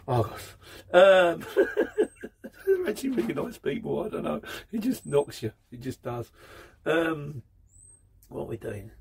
Argos. 0.07 0.55
Um, 0.91 1.45
they're 2.65 2.87
actually 2.89 3.11
really 3.11 3.33
nice 3.33 3.57
people. 3.57 4.03
I 4.03 4.09
don't 4.09 4.23
know. 4.23 4.41
It 4.71 4.79
just 4.79 5.05
knocks 5.05 5.41
you. 5.41 5.53
It 5.71 5.79
just 5.79 6.01
does. 6.03 6.29
Um, 6.85 7.41
what 8.27 8.41
are 8.41 8.47
we 8.47 8.57
doing? 8.57 8.91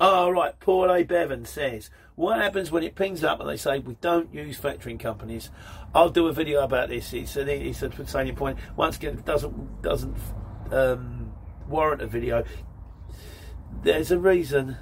Oh, 0.00 0.30
right. 0.30 0.58
Paul 0.58 0.90
A. 0.90 1.04
Bevan 1.04 1.44
says, 1.44 1.90
What 2.16 2.38
happens 2.38 2.70
when 2.70 2.82
it 2.82 2.94
pings 2.94 3.22
up 3.22 3.40
and 3.40 3.48
they 3.48 3.56
say, 3.56 3.78
We 3.78 3.96
don't 4.00 4.32
use 4.34 4.58
factoring 4.58 4.98
companies? 4.98 5.50
I'll 5.94 6.10
do 6.10 6.26
a 6.26 6.32
video 6.32 6.64
about 6.64 6.88
this. 6.88 7.10
He 7.10 7.26
said, 7.26 7.48
he 7.48 7.72
said, 7.72 7.94
salient 8.08 8.36
point. 8.36 8.58
Once 8.76 8.96
again, 8.96 9.14
it 9.14 9.24
doesn't, 9.24 9.82
doesn't 9.82 10.16
um, 10.72 11.32
warrant 11.68 12.02
a 12.02 12.06
video. 12.06 12.44
There's 13.82 14.10
a 14.10 14.18
reason. 14.18 14.76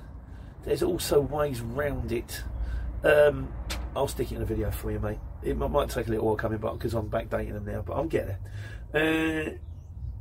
There's 0.64 0.83
also 0.83 1.21
ways 1.21 1.61
round 1.61 2.12
it. 2.12 2.42
Um, 3.04 3.52
I'll 3.95 4.09
stick 4.09 4.33
it 4.33 4.37
in 4.37 4.42
a 4.42 4.47
video 4.47 4.71
for 4.71 4.90
you, 4.90 4.99
mate. 4.99 5.19
It 5.42 5.57
might, 5.57 5.90
take 5.90 6.07
a 6.07 6.11
little 6.11 6.26
while 6.26 6.37
coming 6.37 6.59
back 6.59 6.75
because 6.75 6.95
I'm 6.95 7.11
backdating 7.11 7.52
them 7.52 7.64
now, 7.64 7.83
but 7.83 7.95
I'm 7.95 8.09
getting 8.09 8.37
there. 8.92 9.59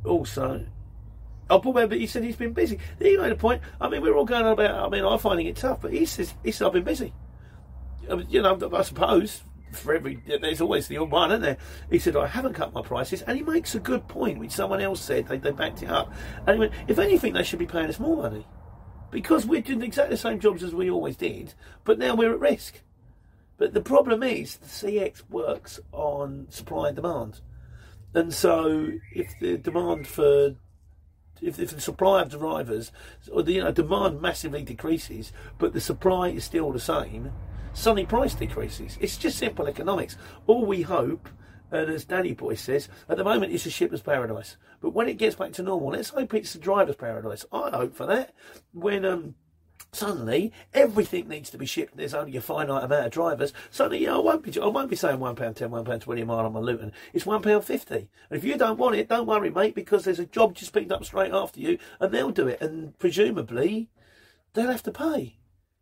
Uh, 0.03 0.07
also, 0.07 0.65
Oh, 1.51 1.59
Webber, 1.59 1.95
he 1.95 2.07
said 2.07 2.23
he's 2.23 2.35
been 2.35 2.53
busy. 2.53 2.79
He 2.99 3.17
made 3.17 3.31
a 3.31 3.35
point. 3.35 3.61
I 3.79 3.89
mean, 3.89 4.01
we're 4.01 4.15
all 4.15 4.25
going 4.25 4.45
on 4.45 4.53
about. 4.53 4.85
I 4.85 4.89
mean, 4.89 5.03
I'm 5.03 5.19
finding 5.19 5.47
it 5.47 5.57
tough, 5.57 5.81
but 5.81 5.91
he 5.91 6.05
says 6.05 6.33
he 6.43 6.51
said 6.51 6.67
I've 6.67 6.73
been 6.73 6.83
busy. 6.83 7.13
I 8.09 8.15
mean, 8.15 8.27
you 8.29 8.41
know, 8.41 8.57
I 8.73 8.81
suppose 8.83 9.43
for 9.73 9.93
every 9.93 10.15
there's 10.25 10.61
always 10.61 10.87
the 10.87 10.97
odd 10.97 11.11
one, 11.11 11.31
isn't 11.31 11.41
there? 11.41 11.57
He 11.89 11.99
said 11.99 12.15
I 12.15 12.27
haven't 12.27 12.53
cut 12.53 12.73
my 12.73 12.81
prices, 12.81 13.21
and 13.23 13.37
he 13.37 13.43
makes 13.43 13.75
a 13.75 13.79
good 13.79 14.07
point, 14.07 14.39
which 14.39 14.51
someone 14.51 14.81
else 14.81 15.01
said 15.01 15.27
they, 15.27 15.37
they 15.37 15.51
backed 15.51 15.83
it 15.83 15.89
up. 15.89 16.13
And 16.47 16.55
he 16.55 16.59
went, 16.59 16.73
if 16.87 16.99
anything, 16.99 17.33
they 17.33 17.43
should 17.43 17.59
be 17.59 17.67
paying 17.67 17.89
us 17.89 17.99
more 17.99 18.17
money 18.17 18.47
because 19.11 19.45
we're 19.45 19.61
doing 19.61 19.81
exactly 19.81 20.15
the 20.15 20.21
same 20.21 20.39
jobs 20.39 20.63
as 20.63 20.73
we 20.73 20.89
always 20.89 21.17
did, 21.17 21.53
but 21.83 21.99
now 21.99 22.15
we're 22.15 22.33
at 22.33 22.39
risk. 22.39 22.81
But 23.57 23.73
the 23.73 23.81
problem 23.81 24.23
is 24.23 24.57
the 24.57 24.67
CX 24.67 25.29
works 25.29 25.79
on 25.91 26.47
supply 26.49 26.87
and 26.87 26.95
demand. 26.95 27.41
And 28.13 28.33
so 28.33 28.93
if 29.13 29.33
the 29.39 29.57
demand 29.57 30.07
for 30.07 30.55
if, 31.41 31.59
if 31.59 31.71
the 31.71 31.81
supply 31.81 32.21
of 32.21 32.29
drivers 32.29 32.91
or 33.31 33.43
the 33.43 33.53
you 33.53 33.63
know, 33.63 33.71
demand 33.71 34.21
massively 34.21 34.63
decreases, 34.63 35.33
but 35.57 35.73
the 35.73 35.81
supply 35.81 36.29
is 36.29 36.43
still 36.43 36.71
the 36.71 36.79
same, 36.79 37.31
suddenly 37.73 38.05
price 38.05 38.33
decreases. 38.33 38.97
It's 39.01 39.17
just 39.17 39.37
simple 39.37 39.67
economics. 39.67 40.17
All 40.47 40.65
we 40.65 40.81
hope, 40.81 41.29
and 41.71 41.89
as 41.89 42.05
Danny 42.05 42.33
Boy 42.33 42.55
says, 42.55 42.89
at 43.07 43.17
the 43.17 43.23
moment 43.23 43.53
it's 43.53 43.65
a 43.65 43.71
shipper's 43.71 44.01
paradise. 44.01 44.57
But 44.81 44.93
when 44.93 45.07
it 45.07 45.17
gets 45.17 45.35
back 45.35 45.53
to 45.53 45.63
normal, 45.63 45.91
let's 45.91 46.09
hope 46.09 46.33
it's 46.33 46.53
the 46.53 46.59
driver's 46.59 46.95
paradise. 46.95 47.45
I 47.51 47.69
hope 47.69 47.95
for 47.95 48.05
that. 48.07 48.33
When 48.73 49.05
um, 49.05 49.35
suddenly 49.93 50.53
everything 50.73 51.27
needs 51.27 51.49
to 51.49 51.57
be 51.57 51.65
shipped. 51.65 51.97
There's 51.97 52.13
only 52.13 52.37
a 52.37 52.41
finite 52.41 52.83
amount 52.83 53.05
of 53.07 53.11
drivers. 53.11 53.53
Suddenly, 53.69 53.99
you 53.99 54.07
know, 54.07 54.21
I 54.21 54.23
won't 54.23 54.43
be, 54.43 54.59
I 54.59 54.67
won't 54.67 54.89
be 54.89 54.95
saying 54.95 55.19
one 55.19 55.35
pound 55.35 55.57
ten, 55.57 55.71
one 55.71 55.85
pound 55.85 56.01
twenty 56.01 56.21
a 56.21 56.25
mile 56.25 56.45
on 56.45 56.53
my 56.53 56.59
Luton. 56.59 56.93
It's 57.13 57.25
one 57.25 57.41
pound 57.41 57.65
fifty. 57.65 58.09
And 58.29 58.37
if 58.37 58.43
you 58.43 58.57
don't 58.57 58.79
want 58.79 58.95
it, 58.95 59.09
don't 59.09 59.27
worry, 59.27 59.49
mate, 59.49 59.75
because 59.75 60.05
there's 60.05 60.19
a 60.19 60.25
job 60.25 60.55
just 60.55 60.73
picked 60.73 60.91
up 60.91 61.03
straight 61.03 61.33
after 61.33 61.59
you, 61.59 61.77
and 61.99 62.11
they'll 62.11 62.31
do 62.31 62.47
it. 62.47 62.61
And 62.61 62.97
presumably, 62.99 63.89
they'll 64.53 64.71
have 64.71 64.83
to 64.83 64.91
pay 64.91 65.37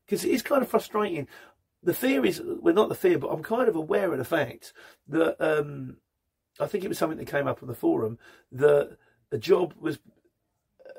because 0.06 0.26
it 0.26 0.32
is 0.32 0.42
kind 0.42 0.62
of 0.62 0.70
frustrating. 0.70 1.28
The 1.82 1.94
fear 1.94 2.26
is, 2.26 2.42
well, 2.44 2.74
not 2.74 2.90
the 2.90 2.96
fear, 2.96 3.18
but 3.18 3.30
I'm 3.30 3.44
kind 3.44 3.70
of 3.70 3.76
aware 3.76 4.12
of 4.12 4.18
the 4.18 4.26
fact 4.26 4.74
that 5.08 5.38
um, 5.40 5.98
I 6.60 6.66
think 6.66 6.84
it 6.84 6.90
was 6.90 6.98
something 6.98 7.18
that 7.20 7.28
came 7.28 7.48
up 7.48 7.62
on 7.62 7.70
the 7.70 7.76
forum 7.76 8.18
that 8.52 8.98
a 9.32 9.38
job 9.38 9.76
was 9.80 10.00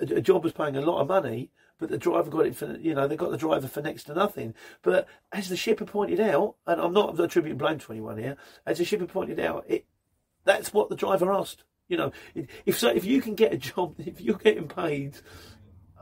a 0.01 0.21
job 0.21 0.45
was 0.45 0.53
paying 0.53 0.77
a 0.77 0.81
lot 0.81 1.01
of 1.01 1.09
money 1.09 1.51
but 1.81 1.89
the 1.89 1.99
driver 1.99 2.31
got 2.31 2.47
it 2.47 2.55
for 2.55 2.77
you 2.77 2.95
know 2.95 3.09
they 3.09 3.17
got 3.17 3.31
the 3.31 3.37
driver 3.37 3.67
for 3.67 3.81
next 3.81 4.05
to 4.05 4.15
nothing. 4.15 4.55
But 4.83 5.09
as 5.33 5.49
the 5.49 5.57
shipper 5.57 5.87
pointed 5.87 6.21
out, 6.21 6.57
and 6.67 6.81
I'm 6.81 6.93
not 6.93 7.19
attributing 7.19 7.59
blame 7.59 7.79
to 7.81 7.93
anyone 7.93 8.19
here, 8.19 8.37
as 8.67 8.79
the 8.79 8.85
shipper 8.85 9.07
pointed 9.07 9.41
out, 9.41 9.65
it 9.67 9.87
that's 10.45 10.73
what 10.73 10.91
the 10.91 10.97
driver 10.97 11.33
asked. 11.33 11.65
You 11.89 11.97
know, 11.97 12.13
if 12.67 12.79
so, 12.79 12.91
if 12.91 13.05
you 13.05 13.21
can 13.21 13.35
get 13.35 13.53
a 13.53 13.57
job, 13.57 13.95
if 13.99 14.21
you're 14.21 14.37
getting 14.37 14.69
paid 14.69 15.17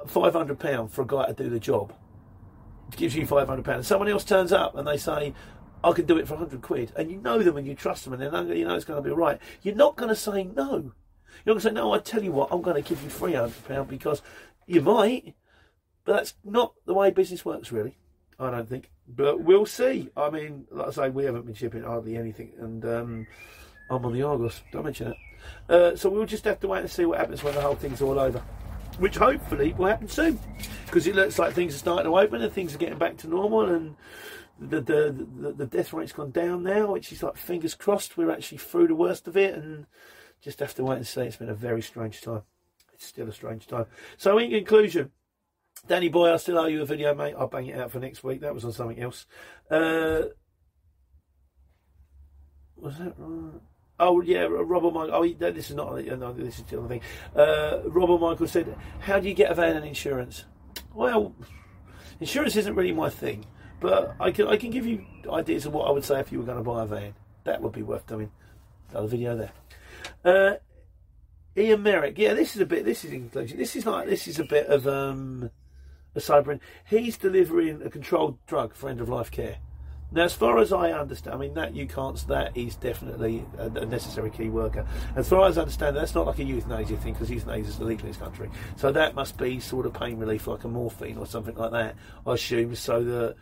five 0.06 0.34
hundred 0.34 0.58
pound 0.58 0.92
for 0.92 1.02
a 1.02 1.06
guy 1.06 1.26
to 1.26 1.32
do 1.32 1.48
the 1.48 1.60
job, 1.60 1.94
it 2.88 2.96
gives 2.96 3.14
you 3.14 3.26
five 3.26 3.48
hundred 3.48 3.64
pound. 3.64 3.86
Someone 3.86 4.08
else 4.08 4.24
turns 4.24 4.52
up 4.52 4.76
and 4.76 4.86
they 4.86 4.98
say. 4.98 5.32
I 5.84 5.92
can 5.92 6.06
do 6.06 6.18
it 6.18 6.26
for 6.26 6.34
100 6.34 6.60
quid, 6.60 6.92
and 6.96 7.08
you 7.08 7.18
know 7.18 7.40
them 7.40 7.56
and 7.56 7.64
you 7.64 7.76
trust 7.76 8.02
them, 8.02 8.12
and 8.12 8.20
then 8.20 8.48
you 8.48 8.64
know 8.64 8.74
it's 8.74 8.84
going 8.84 9.00
to 9.00 9.08
be 9.08 9.14
right. 9.14 9.38
You're 9.62 9.76
not 9.76 9.94
going 9.94 10.08
to 10.08 10.16
say 10.16 10.42
no. 10.42 10.92
You're 11.44 11.54
not 11.54 11.54
going 11.54 11.58
to 11.58 11.60
say, 11.60 11.70
no, 11.70 11.92
I 11.92 12.00
tell 12.00 12.24
you 12.24 12.32
what, 12.32 12.48
I'm 12.50 12.62
going 12.62 12.82
to 12.82 12.88
give 12.88 13.00
you 13.00 13.08
£300 13.08 13.86
because 13.86 14.20
you 14.68 14.82
might, 14.82 15.34
but 16.08 16.14
that's 16.14 16.32
not 16.42 16.72
the 16.86 16.94
way 16.94 17.10
business 17.10 17.44
works, 17.44 17.70
really. 17.70 17.98
I 18.40 18.50
don't 18.50 18.66
think. 18.66 18.90
But 19.06 19.42
we'll 19.42 19.66
see. 19.66 20.08
I 20.16 20.30
mean, 20.30 20.64
like 20.70 20.88
I 20.88 20.90
say, 20.90 21.10
we 21.10 21.26
haven't 21.26 21.44
been 21.44 21.54
shipping 21.54 21.82
hardly 21.82 22.16
anything, 22.16 22.52
and 22.58 22.82
um, 22.86 23.26
I'm 23.90 24.06
on 24.06 24.14
the 24.14 24.22
Argos. 24.22 24.62
Don't 24.72 24.86
mention 24.86 25.08
it. 25.08 25.16
Uh, 25.68 25.96
so 25.96 26.08
we'll 26.08 26.24
just 26.24 26.46
have 26.46 26.60
to 26.60 26.68
wait 26.68 26.80
and 26.80 26.90
see 26.90 27.04
what 27.04 27.18
happens 27.18 27.42
when 27.42 27.54
the 27.54 27.60
whole 27.60 27.74
thing's 27.74 28.00
all 28.00 28.18
over, 28.18 28.42
which 28.98 29.18
hopefully 29.18 29.74
will 29.74 29.88
happen 29.88 30.08
soon, 30.08 30.40
because 30.86 31.06
it 31.06 31.14
looks 31.14 31.38
like 31.38 31.52
things 31.52 31.74
are 31.74 31.78
starting 31.78 32.06
to 32.06 32.18
open 32.18 32.40
and 32.40 32.54
things 32.54 32.74
are 32.74 32.78
getting 32.78 32.96
back 32.96 33.18
to 33.18 33.28
normal, 33.28 33.66
and 33.66 33.94
the 34.58 34.80
the 34.80 35.26
the, 35.40 35.52
the 35.52 35.66
death 35.66 35.92
rate's 35.92 36.12
gone 36.12 36.30
down 36.30 36.62
now, 36.62 36.90
which 36.92 37.12
is 37.12 37.22
like 37.22 37.36
fingers 37.36 37.74
crossed 37.74 38.16
we're 38.16 38.30
actually 38.30 38.56
through 38.56 38.88
the 38.88 38.94
worst 38.94 39.28
of 39.28 39.36
it, 39.36 39.54
and 39.54 39.84
just 40.40 40.60
have 40.60 40.74
to 40.76 40.84
wait 40.84 40.96
and 40.96 41.06
see. 41.06 41.20
It's 41.20 41.36
been 41.36 41.50
a 41.50 41.54
very 41.54 41.82
strange 41.82 42.22
time. 42.22 42.44
It's 42.94 43.04
still 43.04 43.28
a 43.28 43.32
strange 43.32 43.66
time. 43.66 43.84
So 44.16 44.38
in 44.38 44.48
conclusion 44.50 45.10
Danny 45.86 46.08
Boy, 46.08 46.32
I 46.32 46.36
still 46.36 46.58
owe 46.58 46.66
you 46.66 46.82
a 46.82 46.86
video, 46.86 47.14
mate. 47.14 47.34
I'll 47.38 47.46
bang 47.46 47.66
it 47.66 47.78
out 47.78 47.90
for 47.90 48.00
next 48.00 48.24
week. 48.24 48.40
That 48.40 48.54
was 48.54 48.64
on 48.64 48.72
something 48.72 49.00
else. 49.00 49.26
Uh, 49.70 50.22
was 52.76 52.98
that 52.98 53.14
right? 53.16 53.60
Oh 54.00 54.20
yeah, 54.20 54.46
Robert 54.48 54.92
Michael. 54.92 55.14
Oh, 55.14 55.26
this 55.26 55.70
is 55.70 55.76
not. 55.76 56.04
No, 56.04 56.32
this 56.32 56.58
is 56.58 56.64
the 56.64 56.78
other 56.78 56.88
thing. 56.88 57.00
Uh, 57.34 57.80
Robert 57.86 58.20
Michael 58.20 58.46
said, 58.46 58.76
"How 59.00 59.18
do 59.18 59.28
you 59.28 59.34
get 59.34 59.50
a 59.50 59.54
van 59.54 59.76
and 59.76 59.84
insurance?" 59.84 60.44
Well, 60.94 61.34
insurance 62.20 62.54
isn't 62.56 62.74
really 62.74 62.92
my 62.92 63.10
thing, 63.10 63.44
but 63.80 64.14
I 64.20 64.30
can 64.30 64.46
I 64.46 64.56
can 64.56 64.70
give 64.70 64.86
you 64.86 65.04
ideas 65.28 65.66
of 65.66 65.74
what 65.74 65.88
I 65.88 65.90
would 65.90 66.04
say 66.04 66.20
if 66.20 66.30
you 66.30 66.38
were 66.38 66.44
going 66.44 66.58
to 66.58 66.64
buy 66.64 66.84
a 66.84 66.86
van. 66.86 67.14
That 67.44 67.60
would 67.60 67.72
be 67.72 67.82
worth 67.82 68.06
doing. 68.06 68.30
Another 68.90 69.08
video 69.08 69.36
there. 69.36 69.52
Uh, 70.24 70.56
Ian 71.60 71.82
Merrick. 71.82 72.16
Yeah, 72.18 72.34
this 72.34 72.54
is 72.54 72.60
a 72.60 72.66
bit. 72.66 72.84
This 72.84 73.04
is 73.04 73.12
inclusion. 73.12 73.58
This 73.58 73.74
is 73.74 73.84
like 73.84 74.06
this 74.06 74.28
is 74.28 74.38
a 74.38 74.44
bit 74.44 74.68
of 74.68 74.86
um 74.86 75.50
a 76.18 76.20
sobering. 76.20 76.61
He's 76.85 77.16
delivering 77.16 77.83
a 77.83 77.90
controlled 77.90 78.44
drug 78.46 78.74
for 78.74 78.90
end 78.90 79.00
of 79.00 79.09
life 79.09 79.31
care. 79.31 79.57
Now, 80.11 80.22
as 80.22 80.33
far 80.33 80.59
as 80.59 80.72
I 80.72 80.92
understand, 80.92 81.35
I 81.35 81.38
mean 81.38 81.54
that 81.54 81.74
you 81.74 81.87
can't. 81.87 82.16
That 82.28 82.57
is 82.57 82.76
definitely 82.76 83.44
a, 83.59 83.66
a 83.66 83.87
necessary 83.87 84.31
key 84.31 84.48
worker. 84.48 84.87
As 85.16 85.28
far 85.28 85.46
as 85.46 85.59
I 85.59 85.62
understand, 85.62 85.96
that's 85.96 86.14
not 86.14 86.26
like 86.26 86.38
a 86.38 86.44
euthanasia 86.44 86.96
thing 86.96 87.12
because 87.12 87.31
euthanasia 87.31 87.68
is 87.68 87.78
illegal 87.78 88.07
in 88.07 88.12
this 88.12 88.16
country. 88.16 88.48
So 88.76 88.90
that 88.92 89.14
must 89.14 89.37
be 89.37 89.61
sort 89.61 89.85
of 89.85 89.92
pain 89.92 90.18
relief, 90.18 90.46
like 90.46 90.64
a 90.64 90.68
morphine 90.68 91.18
or 91.18 91.26
something 91.26 91.54
like 91.57 91.72
that. 91.72 91.94
I 92.26 92.33
assume 92.33 92.74
so 92.74 93.04
that 93.04 93.37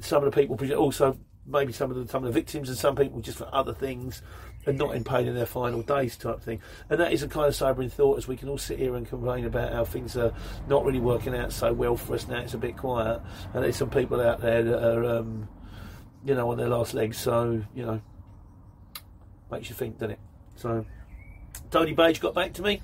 some 0.00 0.24
of 0.24 0.32
the 0.32 0.40
people 0.40 0.56
also 0.74 1.16
maybe 1.46 1.72
some 1.72 1.90
of 1.90 1.96
the 1.96 2.10
some 2.10 2.24
of 2.24 2.32
the 2.32 2.40
victims 2.40 2.68
and 2.68 2.78
some 2.78 2.96
people 2.96 3.20
just 3.20 3.38
for 3.38 3.48
other 3.52 3.74
things 3.74 4.22
and 4.66 4.78
not 4.78 4.94
in 4.94 5.04
pain 5.04 5.26
in 5.26 5.34
their 5.34 5.46
final 5.46 5.82
days 5.82 6.16
type 6.16 6.40
thing. 6.40 6.60
And 6.90 7.00
that 7.00 7.12
is 7.12 7.22
a 7.22 7.28
kind 7.28 7.46
of 7.46 7.54
sobering 7.54 7.90
thought 7.90 8.18
as 8.18 8.28
we 8.28 8.36
can 8.36 8.48
all 8.48 8.58
sit 8.58 8.78
here 8.78 8.96
and 8.96 9.06
complain 9.06 9.44
about 9.44 9.72
how 9.72 9.84
things 9.84 10.16
are 10.16 10.32
not 10.68 10.84
really 10.84 11.00
working 11.00 11.34
out 11.34 11.52
so 11.52 11.72
well 11.72 11.96
for 11.96 12.14
us 12.14 12.26
now. 12.28 12.40
It's 12.40 12.54
a 12.54 12.58
bit 12.58 12.76
quiet, 12.76 13.20
and 13.52 13.64
there's 13.64 13.76
some 13.76 13.90
people 13.90 14.20
out 14.20 14.40
there 14.40 14.62
that 14.62 14.82
are. 14.82 15.04
Um, 15.04 15.48
you 16.24 16.34
know, 16.34 16.50
on 16.50 16.56
their 16.56 16.68
last 16.68 16.94
legs. 16.94 17.18
So, 17.18 17.62
you 17.74 17.84
know, 17.84 18.00
makes 19.50 19.68
you 19.68 19.74
think, 19.74 19.98
doesn't 19.98 20.12
it? 20.12 20.18
So, 20.56 20.84
Tony 21.70 21.94
Page 21.94 22.20
got 22.20 22.34
back 22.34 22.52
to 22.54 22.62
me. 22.62 22.80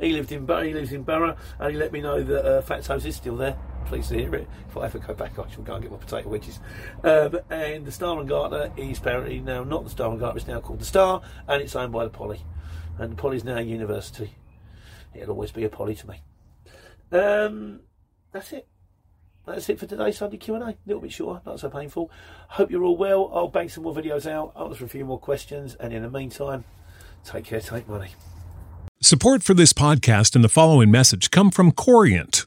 He 0.00 0.12
lived 0.12 0.32
in 0.32 0.46
He 0.46 0.74
lives 0.74 0.92
in 0.92 1.02
Borough, 1.02 1.36
and 1.58 1.72
he 1.72 1.78
let 1.78 1.92
me 1.92 2.00
know 2.00 2.22
that 2.22 2.44
uh, 2.44 2.62
Fatso's 2.62 3.06
is 3.06 3.16
still 3.16 3.36
there. 3.36 3.56
Pleased 3.86 4.08
to 4.10 4.18
hear 4.18 4.34
it. 4.34 4.48
If 4.68 4.76
I 4.76 4.84
ever 4.86 4.98
go 4.98 5.14
back, 5.14 5.38
I 5.38 5.48
shall 5.50 5.62
go 5.62 5.74
and 5.74 5.82
get 5.82 5.90
my 5.90 5.98
potato 5.98 6.28
wedges. 6.28 6.60
Um, 7.04 7.38
and 7.50 7.84
the 7.84 7.92
Star 7.92 8.18
and 8.18 8.28
Garter 8.28 8.72
is 8.76 8.98
apparently 8.98 9.40
now 9.40 9.64
not 9.64 9.84
the 9.84 9.90
Star 9.90 10.10
and 10.10 10.18
Garter; 10.18 10.38
it's 10.38 10.46
now 10.46 10.60
called 10.60 10.80
the 10.80 10.84
Star, 10.84 11.22
and 11.48 11.62
it's 11.62 11.76
owned 11.76 11.92
by 11.92 12.04
the 12.04 12.10
Poly. 12.10 12.40
And 12.98 13.12
the 13.12 13.16
Poly's 13.16 13.44
now 13.44 13.56
a 13.56 13.62
university. 13.62 14.36
It'll 15.14 15.34
always 15.34 15.52
be 15.52 15.64
a 15.64 15.68
Poly 15.68 15.94
to 15.96 16.08
me. 16.08 16.22
Um, 17.12 17.80
that's 18.32 18.52
it 18.52 18.66
that's 19.46 19.68
it 19.68 19.78
for 19.78 19.86
today's 19.86 20.18
Sunday 20.18 20.36
Q&A. 20.36 20.60
A 20.60 20.76
little 20.86 21.02
bit 21.02 21.12
shorter, 21.12 21.42
not 21.44 21.58
so 21.58 21.68
painful. 21.68 22.10
Hope 22.48 22.70
you're 22.70 22.84
all 22.84 22.96
well. 22.96 23.30
I'll 23.34 23.48
bang 23.48 23.68
some 23.68 23.84
more 23.84 23.94
videos 23.94 24.30
out, 24.30 24.52
answer 24.58 24.84
a 24.84 24.88
few 24.88 25.04
more 25.04 25.18
questions, 25.18 25.74
and 25.74 25.92
in 25.92 26.02
the 26.02 26.10
meantime, 26.10 26.64
take 27.24 27.44
care, 27.44 27.60
take 27.60 27.88
money. 27.88 28.10
Support 29.00 29.42
for 29.42 29.54
this 29.54 29.72
podcast 29.72 30.36
and 30.36 30.44
the 30.44 30.48
following 30.48 30.90
message 30.90 31.30
come 31.32 31.50
from 31.50 31.72
Corient. 31.72 32.46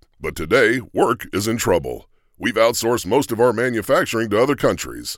but 0.21 0.35
today 0.35 0.79
work 0.93 1.25
is 1.33 1.47
in 1.47 1.57
trouble. 1.57 2.07
We've 2.37 2.53
outsourced 2.53 3.07
most 3.07 3.31
of 3.31 3.39
our 3.39 3.51
manufacturing 3.51 4.29
to 4.29 4.41
other 4.41 4.55
countries. 4.55 5.17